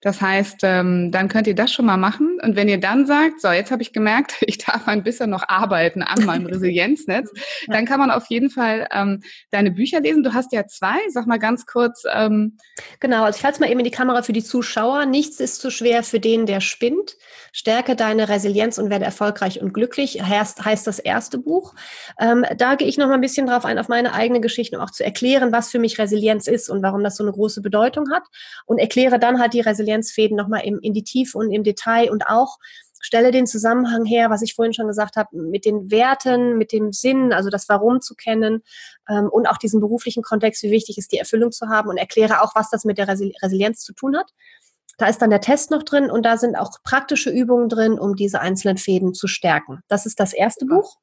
Das 0.00 0.20
heißt, 0.20 0.60
ähm, 0.62 1.10
dann 1.10 1.28
könnt 1.28 1.46
ihr 1.46 1.54
das 1.54 1.72
schon 1.72 1.86
mal 1.86 1.96
machen. 1.96 2.38
Und 2.42 2.56
wenn 2.56 2.68
ihr 2.68 2.78
dann 2.78 3.06
sagt, 3.06 3.40
so, 3.40 3.48
jetzt 3.48 3.70
habe 3.70 3.82
ich 3.82 3.92
gemerkt, 3.92 4.36
ich 4.46 4.58
darf 4.58 4.86
ein 4.88 5.02
bisschen 5.02 5.30
noch 5.30 5.48
arbeiten 5.48 6.02
an 6.02 6.24
meinem 6.24 6.46
Resilienznetz, 6.46 7.32
dann 7.66 7.84
kann 7.84 8.00
man 8.00 8.10
auf 8.10 8.26
jeden 8.28 8.50
Fall 8.50 8.88
ähm, 8.92 9.22
deine 9.50 9.70
Bücher 9.70 10.00
lesen. 10.00 10.22
Du 10.22 10.34
hast 10.34 10.52
ja 10.52 10.66
zwei. 10.66 10.96
Sag 11.08 11.26
mal 11.26 11.38
ganz 11.38 11.66
kurz. 11.66 12.04
Ähm 12.12 12.56
genau, 13.00 13.24
also 13.24 13.38
ich 13.38 13.44
halte 13.44 13.56
es 13.56 13.60
mal 13.60 13.70
eben 13.70 13.80
in 13.80 13.84
die 13.84 13.90
Kamera 13.90 14.22
für 14.22 14.32
die 14.32 14.44
Zuschauer. 14.44 15.06
Nichts 15.06 15.40
ist 15.40 15.60
zu 15.60 15.70
schwer 15.70 16.02
für 16.02 16.20
den, 16.20 16.46
der 16.46 16.60
spinnt. 16.60 17.16
Stärke 17.58 17.96
deine 17.96 18.28
Resilienz 18.28 18.78
und 18.78 18.90
werde 18.90 19.04
erfolgreich 19.04 19.62
und 19.62 19.72
glücklich, 19.72 20.22
heißt, 20.22 20.64
heißt 20.64 20.86
das 20.86 20.98
erste 20.98 21.38
Buch. 21.38 21.74
Ähm, 22.20 22.44
da 22.56 22.74
gehe 22.74 22.86
ich 22.86 22.98
noch 22.98 23.08
mal 23.08 23.14
ein 23.14 23.20
bisschen 23.20 23.46
drauf 23.46 23.64
ein, 23.64 23.78
auf 23.78 23.88
meine 23.88 24.12
eigene 24.12 24.40
Geschichte, 24.40 24.76
um 24.76 24.82
auch 24.82 24.90
zu 24.90 25.04
erklären, 25.04 25.52
was 25.52 25.70
für 25.70 25.78
mich 25.78 25.98
Resilienz 25.98 26.46
ist 26.46 26.68
und 26.68 26.82
warum 26.82 27.02
das 27.02 27.16
so 27.16 27.24
eine 27.24 27.32
große 27.32 27.62
Bedeutung 27.62 28.10
hat. 28.12 28.24
Und 28.66 28.78
erkläre 28.78 29.18
dann 29.18 29.40
halt 29.40 29.54
die 29.54 29.60
Resilienz 29.60 29.86
Resilienzfäden 29.86 30.36
nochmal 30.36 30.62
im, 30.64 30.78
in 30.80 30.92
die 30.92 31.04
Tiefe 31.04 31.38
und 31.38 31.52
im 31.52 31.64
Detail 31.64 32.10
und 32.10 32.26
auch 32.26 32.58
stelle 33.00 33.30
den 33.30 33.46
Zusammenhang 33.46 34.04
her, 34.04 34.30
was 34.30 34.42
ich 34.42 34.54
vorhin 34.54 34.74
schon 34.74 34.88
gesagt 34.88 35.16
habe, 35.16 35.36
mit 35.36 35.64
den 35.64 35.90
Werten, 35.90 36.58
mit 36.58 36.72
dem 36.72 36.92
Sinn, 36.92 37.32
also 37.32 37.50
das 37.50 37.68
Warum 37.68 38.00
zu 38.00 38.14
kennen 38.14 38.62
ähm, 39.08 39.28
und 39.30 39.46
auch 39.46 39.58
diesen 39.58 39.80
beruflichen 39.80 40.22
Kontext, 40.22 40.62
wie 40.62 40.70
wichtig 40.70 40.98
ist, 40.98 41.12
die 41.12 41.18
Erfüllung 41.18 41.52
zu 41.52 41.68
haben 41.68 41.88
und 41.88 41.98
erkläre 41.98 42.42
auch, 42.42 42.54
was 42.54 42.70
das 42.70 42.84
mit 42.84 42.98
der 42.98 43.06
Resilienz 43.06 43.80
zu 43.80 43.92
tun 43.92 44.16
hat. 44.16 44.32
Da 44.96 45.06
ist 45.06 45.20
dann 45.20 45.30
der 45.30 45.40
Test 45.40 45.70
noch 45.70 45.82
drin 45.82 46.10
und 46.10 46.24
da 46.24 46.36
sind 46.36 46.56
auch 46.56 46.70
praktische 46.82 47.30
Übungen 47.30 47.68
drin, 47.68 47.98
um 47.98 48.16
diese 48.16 48.40
einzelnen 48.40 48.78
Fäden 48.78 49.14
zu 49.14 49.28
stärken. 49.28 49.80
Das 49.88 50.06
ist 50.06 50.20
das 50.20 50.32
erste 50.32 50.66
Buch. 50.66 50.96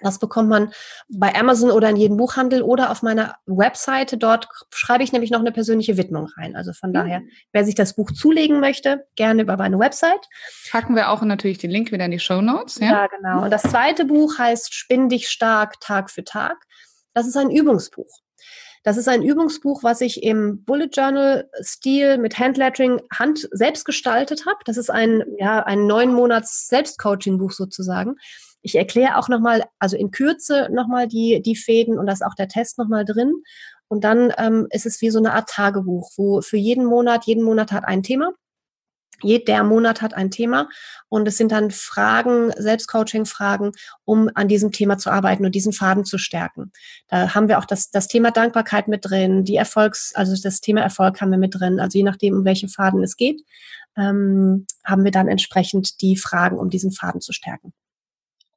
Das 0.00 0.18
bekommt 0.18 0.48
man 0.48 0.72
bei 1.08 1.34
Amazon 1.34 1.70
oder 1.70 1.88
in 1.88 1.96
jedem 1.96 2.16
Buchhandel 2.16 2.62
oder 2.62 2.90
auf 2.90 3.02
meiner 3.02 3.36
Webseite. 3.46 4.18
Dort 4.18 4.48
schreibe 4.72 5.04
ich 5.04 5.12
nämlich 5.12 5.30
noch 5.30 5.40
eine 5.40 5.52
persönliche 5.52 5.96
Widmung 5.96 6.28
rein. 6.36 6.56
Also 6.56 6.72
von 6.72 6.90
mhm. 6.90 6.94
daher, 6.94 7.22
wer 7.52 7.64
sich 7.64 7.74
das 7.74 7.94
Buch 7.94 8.10
zulegen 8.10 8.60
möchte, 8.60 9.06
gerne 9.16 9.42
über 9.42 9.56
meine 9.56 9.78
Website. 9.78 10.28
Packen 10.70 10.96
wir 10.96 11.10
auch 11.10 11.22
natürlich 11.22 11.58
den 11.58 11.70
Link 11.70 11.92
wieder 11.92 12.04
in 12.04 12.10
die 12.10 12.18
Show 12.18 12.40
Notes. 12.42 12.78
Ja, 12.80 12.86
ja 12.86 13.06
genau. 13.06 13.44
Und 13.44 13.50
das 13.50 13.62
zweite 13.62 14.04
Buch 14.04 14.36
heißt 14.36 14.74
Spinn 14.74 15.08
dich 15.08 15.28
stark 15.28 15.80
Tag 15.80 16.10
für 16.10 16.24
Tag. 16.24 16.56
Das 17.14 17.26
ist 17.26 17.36
ein 17.36 17.50
Übungsbuch. 17.50 18.23
Das 18.84 18.98
ist 18.98 19.08
ein 19.08 19.22
Übungsbuch, 19.22 19.82
was 19.82 20.02
ich 20.02 20.22
im 20.22 20.62
Bullet 20.62 20.90
Journal 20.92 21.50
Stil 21.62 22.18
mit 22.18 22.38
Handlettering 22.38 23.00
Hand 23.10 23.48
selbst 23.50 23.86
gestaltet 23.86 24.44
habe. 24.44 24.58
Das 24.66 24.76
ist 24.76 24.90
ein, 24.90 25.24
ja, 25.38 25.62
ein 25.62 25.86
neun 25.86 26.12
Monats 26.12 26.68
Selbstcoaching 26.68 27.38
Buch 27.38 27.52
sozusagen. 27.52 28.16
Ich 28.60 28.74
erkläre 28.76 29.16
auch 29.16 29.30
nochmal, 29.30 29.64
also 29.78 29.96
in 29.96 30.10
Kürze 30.10 30.68
nochmal 30.70 31.08
die, 31.08 31.40
die 31.40 31.56
Fäden 31.56 31.98
und 31.98 32.06
da 32.06 32.12
ist 32.12 32.24
auch 32.24 32.34
der 32.34 32.48
Test 32.48 32.76
nochmal 32.76 33.06
drin. 33.06 33.32
Und 33.88 34.04
dann 34.04 34.34
ähm, 34.36 34.66
ist 34.70 34.84
es 34.84 35.00
wie 35.00 35.10
so 35.10 35.18
eine 35.18 35.32
Art 35.32 35.48
Tagebuch, 35.48 36.10
wo 36.16 36.42
für 36.42 36.58
jeden 36.58 36.84
Monat, 36.84 37.24
jeden 37.24 37.42
Monat 37.42 37.72
hat 37.72 37.84
ein 37.84 38.02
Thema. 38.02 38.32
Jeder 39.24 39.64
Monat 39.64 40.02
hat 40.02 40.14
ein 40.14 40.30
Thema 40.30 40.68
und 41.08 41.26
es 41.26 41.36
sind 41.36 41.52
dann 41.52 41.70
Fragen, 41.70 42.52
Selbstcoaching-Fragen, 42.56 43.72
um 44.04 44.30
an 44.34 44.48
diesem 44.48 44.72
Thema 44.72 44.98
zu 44.98 45.10
arbeiten 45.10 45.44
und 45.44 45.54
diesen 45.54 45.72
Faden 45.72 46.04
zu 46.04 46.18
stärken. 46.18 46.72
Da 47.08 47.34
haben 47.34 47.48
wir 47.48 47.58
auch 47.58 47.64
das, 47.64 47.90
das 47.90 48.08
Thema 48.08 48.30
Dankbarkeit 48.30 48.88
mit 48.88 49.04
drin, 49.04 49.44
die 49.44 49.56
Erfolgs, 49.56 50.12
also 50.14 50.34
das 50.40 50.60
Thema 50.60 50.82
Erfolg 50.82 51.20
haben 51.20 51.30
wir 51.30 51.38
mit 51.38 51.54
drin. 51.58 51.80
Also 51.80 51.98
je 51.98 52.04
nachdem, 52.04 52.34
um 52.34 52.44
welchen 52.44 52.68
Faden 52.68 53.02
es 53.02 53.16
geht, 53.16 53.40
ähm, 53.96 54.66
haben 54.84 55.04
wir 55.04 55.10
dann 55.10 55.28
entsprechend 55.28 56.00
die 56.00 56.16
Fragen, 56.16 56.58
um 56.58 56.70
diesen 56.70 56.92
Faden 56.92 57.20
zu 57.20 57.32
stärken. 57.32 57.72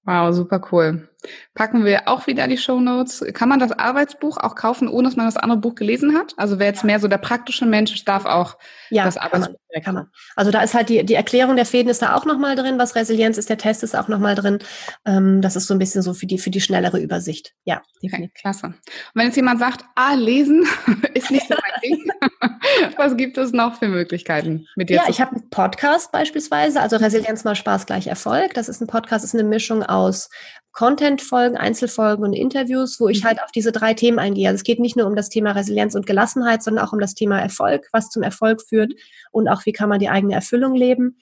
Wow, 0.08 0.34
super 0.34 0.62
cool. 0.72 1.10
Packen 1.54 1.84
wir 1.84 2.08
auch 2.08 2.28
wieder 2.28 2.48
die 2.48 2.58
Show 2.58 2.80
Notes. 2.80 3.26
Kann 3.34 3.50
man 3.50 3.60
das 3.60 3.74
Arbeitsbuch 3.74 4.38
auch 4.38 4.56
kaufen, 4.56 4.88
ohne 4.88 5.10
dass 5.10 5.18
man 5.18 5.26
das 5.26 5.36
andere 5.36 5.60
Buch 5.60 5.76
gelesen 5.76 6.16
hat? 6.18 6.34
Also 6.38 6.60
wer 6.60 6.68
jetzt 6.68 6.86
mehr 6.86 7.02
so 7.02 7.10
der 7.10 7.18
praktische 7.18 7.66
Mensch 7.66 8.06
darf 8.06 8.24
auch 8.24 8.58
ja, 8.90 9.04
das 9.04 9.18
Arbeitsbuch. 9.18 9.58
Kann 9.58 9.74
man, 9.74 9.84
kann 9.84 9.96
man. 9.96 10.08
Also 10.38 10.50
da 10.50 10.62
ist 10.62 10.74
halt 10.74 10.88
die, 10.88 11.06
die 11.06 11.16
Erklärung 11.16 11.58
der 11.58 11.66
Fäden 11.66 11.90
ist 11.90 12.02
da 12.02 12.16
auch 12.16 12.24
nochmal 12.24 12.56
drin, 12.56 12.80
was 12.80 12.96
Resilienz 12.96 13.38
ist, 13.38 13.50
der 13.50 13.58
Test 13.58 13.84
ist 13.84 13.98
auch 13.98 14.08
nochmal 14.08 14.36
drin. 14.36 14.60
Ähm, 15.06 15.42
das 15.42 15.58
ist 15.58 15.68
so 15.68 15.74
ein 15.74 15.80
bisschen 15.80 16.02
so 16.02 16.14
für 16.14 16.26
die, 16.26 16.38
für 16.38 16.52
die 16.52 16.62
schnellere 16.62 17.02
Übersicht. 17.02 17.54
Ja, 17.66 17.82
definitiv. 18.02 18.32
Okay, 18.32 18.42
klasse. 18.42 18.68
Und 18.68 18.76
wenn 19.16 19.26
jetzt 19.26 19.36
jemand 19.36 19.60
sagt, 19.60 19.84
ah, 19.96 20.14
lesen 20.14 20.66
ist 21.16 21.32
nicht 21.32 21.50
so 21.50 21.56
mein 21.56 21.82
Ding, 21.84 22.12
was 22.98 23.18
gibt 23.18 23.38
es 23.38 23.52
noch 23.52 23.80
für 23.80 23.88
Möglichkeiten 23.88 24.68
mit 24.76 24.90
dir? 24.90 24.98
Ja, 24.98 25.04
ich 25.10 25.22
habe 25.22 25.36
einen 25.36 25.50
Podcast 25.50 26.12
beispielsweise, 26.12 26.82
also 26.82 26.98
Resilienz 26.98 27.44
mal 27.44 27.56
Spaß 27.56 27.86
gleich 27.86 28.08
Erfolg. 28.08 28.54
Das 28.54 28.70
ist 28.70 28.82
ein 28.82 28.88
Podcast, 28.88 29.26
ist 29.26 29.34
eine 29.34 29.44
Mischung 29.44 29.84
aus 29.84 30.30
Content-Folgen, 30.72 31.58
Einzelfolgen 31.58 32.24
und 32.24 32.34
Interviews, 32.34 33.00
wo 33.00 33.08
ich 33.08 33.24
mhm. 33.24 33.28
halt 33.28 33.44
auf 33.44 33.52
diese 33.52 33.72
drei 33.72 33.94
Themen 33.94 34.20
eingehe. 34.20 34.48
Also 34.48 34.58
es 34.58 34.64
geht 34.64 34.80
nicht 34.80 34.96
nur 34.96 35.08
um 35.08 35.16
das 35.16 35.30
Thema 35.30 35.52
Resilienz 35.52 35.96
und 35.96 36.06
Gelassenheit, 36.06 36.62
sondern 36.62 36.86
auch 36.86 36.94
um 36.94 37.00
das 37.00 37.16
Thema 37.16 37.40
Erfolg, 37.40 37.88
was 37.94 38.10
zum 38.10 38.22
Erfolg 38.22 38.62
führt 38.62 38.94
und 39.32 39.48
auch 39.48 39.66
wie 39.66 39.72
kann 39.72 39.90
man 39.90 40.00
die 40.00 40.10
eigene 40.10 40.36
Erfüllung 40.36 40.76
leben. 40.76 41.18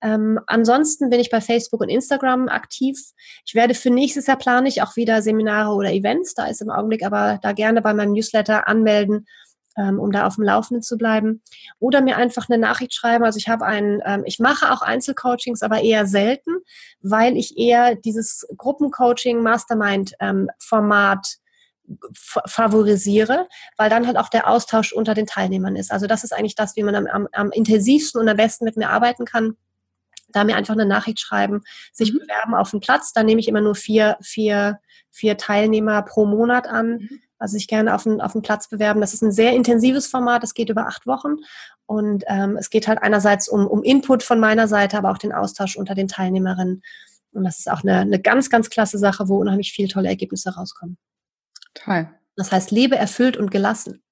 Ähm, 0.00 0.40
ansonsten 0.46 1.10
bin 1.10 1.20
ich 1.20 1.30
bei 1.30 1.40
Facebook 1.40 1.80
und 1.80 1.88
Instagram 1.88 2.48
aktiv. 2.48 2.98
Ich 3.46 3.54
werde 3.54 3.74
für 3.74 3.90
nächstes 3.90 4.26
Jahr 4.26 4.38
plane 4.38 4.68
ich 4.68 4.82
auch 4.82 4.96
wieder 4.96 5.22
Seminare 5.22 5.74
oder 5.74 5.92
Events. 5.92 6.34
Da 6.34 6.46
ist 6.46 6.60
im 6.60 6.70
Augenblick 6.70 7.04
aber 7.04 7.38
da 7.42 7.52
gerne 7.52 7.82
bei 7.82 7.94
meinem 7.94 8.12
Newsletter 8.12 8.68
anmelden 8.68 9.26
ähm, 9.78 10.00
um 10.00 10.10
da 10.10 10.26
auf 10.26 10.34
dem 10.34 10.44
Laufenden 10.44 10.82
zu 10.82 10.98
bleiben. 10.98 11.42
Oder 11.78 12.00
mir 12.02 12.16
einfach 12.16 12.48
eine 12.48 12.58
Nachricht 12.58 12.94
schreiben. 12.94 13.24
Also 13.24 13.38
ich 13.38 13.48
habe 13.48 13.64
einen, 13.64 14.02
ähm, 14.04 14.24
ich 14.26 14.38
mache 14.40 14.72
auch 14.72 14.82
Einzelcoachings, 14.82 15.62
aber 15.62 15.80
eher 15.80 16.06
selten, 16.06 16.56
weil 17.00 17.36
ich 17.36 17.56
eher 17.56 17.94
dieses 17.94 18.46
Gruppencoaching, 18.56 19.40
Mastermind-Format 19.42 21.26
ähm, 21.26 21.98
favorisiere, 22.14 23.48
weil 23.78 23.88
dann 23.88 24.06
halt 24.06 24.18
auch 24.18 24.28
der 24.28 24.48
Austausch 24.48 24.92
unter 24.92 25.14
den 25.14 25.26
Teilnehmern 25.26 25.76
ist. 25.76 25.90
Also 25.90 26.06
das 26.06 26.24
ist 26.24 26.32
eigentlich 26.34 26.56
das, 26.56 26.76
wie 26.76 26.82
man 26.82 26.94
am, 26.94 27.06
am, 27.06 27.28
am 27.32 27.50
intensivsten 27.50 28.20
und 28.20 28.28
am 28.28 28.36
besten 28.36 28.64
mit 28.64 28.76
mir 28.76 28.90
arbeiten 28.90 29.24
kann 29.24 29.56
da 30.30 30.44
mir 30.44 30.56
einfach 30.56 30.74
eine 30.74 30.84
Nachricht 30.84 31.20
schreiben, 31.20 31.62
sich 31.90 32.12
mhm. 32.12 32.18
bewerben 32.18 32.54
auf 32.54 32.70
den 32.70 32.80
Platz. 32.80 33.14
Da 33.14 33.22
nehme 33.22 33.40
ich 33.40 33.48
immer 33.48 33.62
nur 33.62 33.74
vier, 33.74 34.18
vier, 34.20 34.78
vier 35.10 35.38
Teilnehmer 35.38 36.02
pro 36.02 36.26
Monat 36.26 36.66
an. 36.66 36.98
Mhm 36.98 37.20
also 37.38 37.52
sich 37.52 37.68
gerne 37.68 37.94
auf 37.94 38.02
den, 38.02 38.20
auf 38.20 38.32
den 38.32 38.42
Platz 38.42 38.68
bewerben. 38.68 39.00
Das 39.00 39.14
ist 39.14 39.22
ein 39.22 39.32
sehr 39.32 39.52
intensives 39.54 40.06
Format, 40.06 40.42
das 40.42 40.54
geht 40.54 40.68
über 40.68 40.86
acht 40.86 41.06
Wochen. 41.06 41.36
Und 41.86 42.24
ähm, 42.26 42.56
es 42.56 42.70
geht 42.70 42.88
halt 42.88 43.02
einerseits 43.02 43.48
um, 43.48 43.66
um 43.66 43.82
Input 43.82 44.22
von 44.22 44.40
meiner 44.40 44.68
Seite, 44.68 44.98
aber 44.98 45.10
auch 45.10 45.18
den 45.18 45.32
Austausch 45.32 45.76
unter 45.76 45.94
den 45.94 46.08
Teilnehmerinnen. 46.08 46.82
Und 47.32 47.44
das 47.44 47.58
ist 47.58 47.70
auch 47.70 47.82
eine, 47.82 48.00
eine 48.00 48.20
ganz, 48.20 48.50
ganz 48.50 48.70
klasse 48.70 48.98
Sache, 48.98 49.28
wo 49.28 49.38
unheimlich 49.38 49.72
viele 49.72 49.88
tolle 49.88 50.08
Ergebnisse 50.08 50.54
rauskommen. 50.54 50.98
Toll. 51.74 52.08
Das 52.36 52.52
heißt, 52.52 52.70
lebe 52.70 52.96
erfüllt 52.96 53.36
und 53.36 53.50
gelassen. 53.50 54.02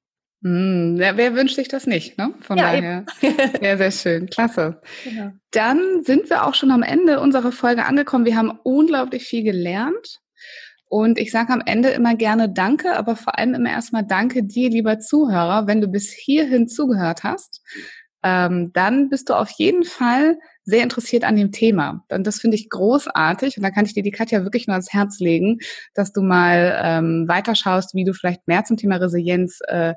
Mm, 0.42 0.98
wer, 0.98 1.16
wer 1.16 1.34
wünscht 1.34 1.56
sich 1.56 1.68
das 1.68 1.86
nicht? 1.86 2.18
Ne? 2.18 2.34
Von 2.40 2.58
ja, 2.58 2.64
daher. 2.64 3.06
sehr, 3.60 3.78
sehr 3.78 3.90
schön. 3.90 4.26
Klasse. 4.30 4.80
Genau. 5.04 5.32
Dann 5.50 6.02
sind 6.04 6.30
wir 6.30 6.46
auch 6.46 6.54
schon 6.54 6.70
am 6.70 6.82
Ende 6.82 7.20
unserer 7.20 7.52
Folge 7.52 7.84
angekommen. 7.84 8.24
Wir 8.24 8.36
haben 8.36 8.58
unglaublich 8.62 9.24
viel 9.24 9.42
gelernt. 9.42 10.20
Und 10.88 11.18
ich 11.18 11.30
sage 11.32 11.52
am 11.52 11.62
Ende 11.64 11.88
immer 11.90 12.14
gerne 12.14 12.48
Danke, 12.48 12.96
aber 12.96 13.16
vor 13.16 13.38
allem 13.38 13.54
immer 13.54 13.70
erstmal 13.70 14.06
Danke 14.06 14.44
dir, 14.44 14.70
lieber 14.70 14.98
Zuhörer, 14.98 15.66
wenn 15.66 15.80
du 15.80 15.88
bis 15.88 16.12
hierhin 16.12 16.68
zugehört 16.68 17.24
hast. 17.24 17.62
Ähm, 18.22 18.72
dann 18.72 19.08
bist 19.08 19.28
du 19.28 19.34
auf 19.34 19.50
jeden 19.50 19.84
Fall 19.84 20.38
sehr 20.64 20.82
interessiert 20.82 21.22
an 21.22 21.36
dem 21.36 21.52
Thema. 21.52 22.04
Und 22.08 22.26
das 22.26 22.40
finde 22.40 22.56
ich 22.56 22.68
großartig. 22.68 23.56
Und 23.56 23.62
da 23.62 23.70
kann 23.70 23.84
ich 23.84 23.94
dir 23.94 24.02
die 24.02 24.10
Katja 24.10 24.42
wirklich 24.42 24.66
nur 24.66 24.74
ans 24.74 24.92
Herz 24.92 25.20
legen, 25.20 25.58
dass 25.94 26.12
du 26.12 26.22
mal 26.22 26.80
ähm, 26.82 27.26
weiterschaust, 27.28 27.94
wie 27.94 28.04
du 28.04 28.12
vielleicht 28.12 28.48
mehr 28.48 28.64
zum 28.64 28.76
Thema 28.76 28.96
Resilienz 28.96 29.60
äh, 29.68 29.94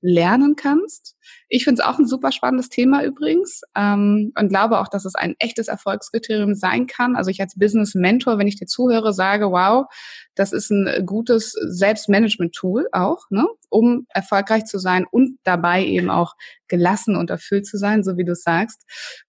lernen 0.00 0.56
kannst. 0.56 1.16
Ich 1.48 1.64
finde 1.64 1.80
es 1.80 1.86
auch 1.86 1.98
ein 1.98 2.06
super 2.06 2.32
spannendes 2.32 2.68
Thema 2.68 3.04
übrigens 3.04 3.62
ähm, 3.74 4.32
und 4.38 4.48
glaube 4.48 4.78
auch, 4.80 4.88
dass 4.88 5.04
es 5.04 5.14
ein 5.14 5.34
echtes 5.38 5.68
Erfolgskriterium 5.68 6.54
sein 6.54 6.86
kann. 6.86 7.16
Also 7.16 7.30
ich 7.30 7.40
als 7.40 7.58
Business 7.58 7.94
Mentor, 7.94 8.38
wenn 8.38 8.46
ich 8.46 8.58
dir 8.58 8.66
zuhöre, 8.66 9.12
sage, 9.12 9.50
wow, 9.50 9.86
das 10.34 10.52
ist 10.52 10.70
ein 10.70 11.06
gutes 11.06 11.52
Selbstmanagement-Tool 11.52 12.88
auch, 12.92 13.30
ne, 13.30 13.46
um 13.70 14.06
erfolgreich 14.10 14.66
zu 14.66 14.78
sein 14.78 15.06
und 15.10 15.38
dabei 15.44 15.84
eben 15.84 16.10
auch 16.10 16.34
gelassen 16.68 17.16
und 17.16 17.30
erfüllt 17.30 17.66
zu 17.66 17.78
sein, 17.78 18.04
so 18.04 18.16
wie 18.16 18.24
du 18.24 18.34
sagst. 18.34 18.84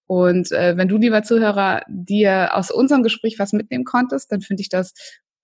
Und 0.05 0.51
äh, 0.51 0.75
wenn 0.77 0.87
du, 0.87 0.97
lieber 0.97 1.23
Zuhörer, 1.23 1.83
dir 1.87 2.55
aus 2.55 2.71
unserem 2.71 3.03
Gespräch 3.03 3.39
was 3.39 3.53
mitnehmen 3.53 3.85
konntest, 3.85 4.31
dann 4.31 4.41
finde 4.41 4.61
ich 4.61 4.69
das 4.69 4.93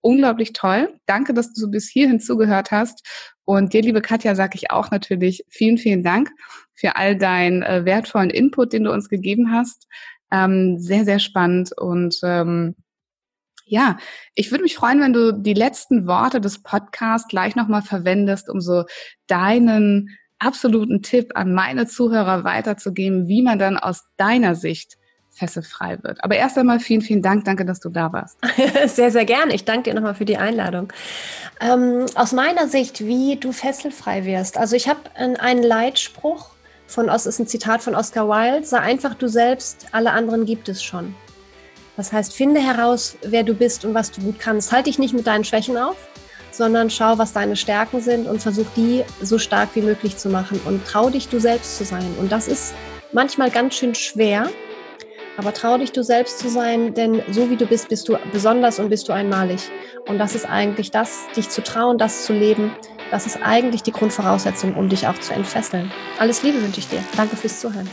unglaublich 0.04 0.52
toll. 0.52 0.94
Danke, 1.06 1.34
dass 1.34 1.52
du 1.52 1.70
bis 1.70 1.88
hierhin 1.88 2.20
zugehört 2.20 2.70
hast. 2.70 3.06
Und 3.44 3.72
dir, 3.72 3.82
liebe 3.82 4.02
Katja, 4.02 4.34
sage 4.34 4.56
ich 4.56 4.70
auch 4.70 4.90
natürlich 4.90 5.44
vielen, 5.48 5.78
vielen 5.78 6.02
Dank 6.02 6.30
für 6.74 6.96
all 6.96 7.16
deinen 7.16 7.62
äh, 7.62 7.84
wertvollen 7.84 8.30
Input, 8.30 8.72
den 8.72 8.84
du 8.84 8.92
uns 8.92 9.08
gegeben 9.08 9.52
hast. 9.52 9.86
Ähm, 10.30 10.78
sehr, 10.78 11.04
sehr 11.04 11.18
spannend. 11.18 11.72
Und 11.76 12.18
ähm, 12.22 12.76
ja, 13.66 13.96
ich 14.34 14.50
würde 14.50 14.62
mich 14.62 14.76
freuen, 14.76 15.00
wenn 15.00 15.12
du 15.14 15.32
die 15.32 15.54
letzten 15.54 16.06
Worte 16.06 16.40
des 16.40 16.62
Podcasts 16.62 17.28
gleich 17.28 17.56
nochmal 17.56 17.82
verwendest, 17.82 18.50
um 18.50 18.60
so 18.60 18.84
deinen 19.26 20.10
absoluten 20.38 21.00
Tipp 21.00 21.32
an 21.34 21.54
meine 21.54 21.86
Zuhörer 21.86 22.44
weiterzugeben, 22.44 23.26
wie 23.26 23.42
man 23.42 23.58
dann 23.58 23.78
aus 23.78 24.02
deiner 24.18 24.54
Sicht 24.54 24.96
fesselfrei 25.34 25.98
wird. 26.02 26.22
Aber 26.22 26.36
erst 26.36 26.56
einmal 26.56 26.80
vielen, 26.80 27.02
vielen 27.02 27.22
Dank. 27.22 27.44
Danke, 27.44 27.64
dass 27.64 27.80
du 27.80 27.88
da 27.88 28.12
warst. 28.12 28.38
sehr, 28.86 29.10
sehr 29.10 29.24
gerne. 29.24 29.54
Ich 29.54 29.64
danke 29.64 29.90
dir 29.90 29.94
nochmal 29.94 30.14
für 30.14 30.24
die 30.24 30.36
Einladung. 30.36 30.92
Ähm, 31.60 32.06
aus 32.14 32.32
meiner 32.32 32.68
Sicht, 32.68 33.04
wie 33.04 33.36
du 33.36 33.52
fesselfrei 33.52 34.24
wirst. 34.24 34.56
Also 34.56 34.76
ich 34.76 34.88
habe 34.88 35.00
einen 35.16 35.62
Leitspruch 35.62 36.54
von 36.86 37.08
Os 37.08 37.26
ist 37.26 37.38
ein 37.38 37.46
Zitat 37.46 37.82
von 37.82 37.94
Oscar 37.94 38.28
Wilde. 38.28 38.66
Sei 38.66 38.78
einfach 38.78 39.14
du 39.14 39.28
selbst, 39.28 39.86
alle 39.92 40.12
anderen 40.12 40.44
gibt 40.44 40.68
es 40.68 40.82
schon. 40.82 41.14
Das 41.96 42.12
heißt, 42.12 42.34
finde 42.34 42.60
heraus, 42.60 43.16
wer 43.22 43.42
du 43.42 43.54
bist 43.54 43.84
und 43.84 43.94
was 43.94 44.10
du 44.10 44.20
gut 44.20 44.38
kannst. 44.38 44.72
Halte 44.72 44.90
dich 44.90 44.98
nicht 44.98 45.14
mit 45.14 45.26
deinen 45.26 45.44
Schwächen 45.44 45.76
auf, 45.76 45.96
sondern 46.50 46.90
schau, 46.90 47.18
was 47.18 47.32
deine 47.32 47.56
Stärken 47.56 48.00
sind 48.00 48.26
und 48.26 48.42
versuch 48.42 48.66
die 48.76 49.04
so 49.22 49.38
stark 49.38 49.70
wie 49.74 49.82
möglich 49.82 50.16
zu 50.16 50.28
machen 50.28 50.60
und 50.66 50.84
trau 50.86 51.10
dich 51.10 51.28
du 51.28 51.40
selbst 51.40 51.78
zu 51.78 51.84
sein. 51.84 52.14
Und 52.18 52.32
das 52.32 52.48
ist 52.48 52.74
manchmal 53.12 53.50
ganz 53.50 53.76
schön 53.76 53.94
schwer, 53.94 54.48
aber 55.36 55.52
trau 55.52 55.78
dich, 55.78 55.92
du 55.92 56.02
selbst 56.02 56.38
zu 56.38 56.48
sein, 56.48 56.94
denn 56.94 57.22
so 57.30 57.50
wie 57.50 57.56
du 57.56 57.66
bist, 57.66 57.88
bist 57.88 58.08
du 58.08 58.16
besonders 58.32 58.78
und 58.78 58.88
bist 58.88 59.08
du 59.08 59.12
einmalig. 59.12 59.60
Und 60.08 60.18
das 60.18 60.34
ist 60.34 60.48
eigentlich 60.48 60.90
das, 60.90 61.26
dich 61.36 61.48
zu 61.48 61.62
trauen, 61.62 61.98
das 61.98 62.24
zu 62.24 62.32
leben. 62.32 62.72
Das 63.10 63.26
ist 63.26 63.38
eigentlich 63.42 63.82
die 63.82 63.92
Grundvoraussetzung, 63.92 64.74
um 64.74 64.88
dich 64.88 65.06
auch 65.06 65.18
zu 65.18 65.34
entfesseln. 65.34 65.90
Alles 66.18 66.42
Liebe 66.42 66.62
wünsche 66.62 66.80
ich 66.80 66.88
dir. 66.88 67.02
Danke 67.16 67.36
fürs 67.36 67.60
Zuhören. 67.60 67.88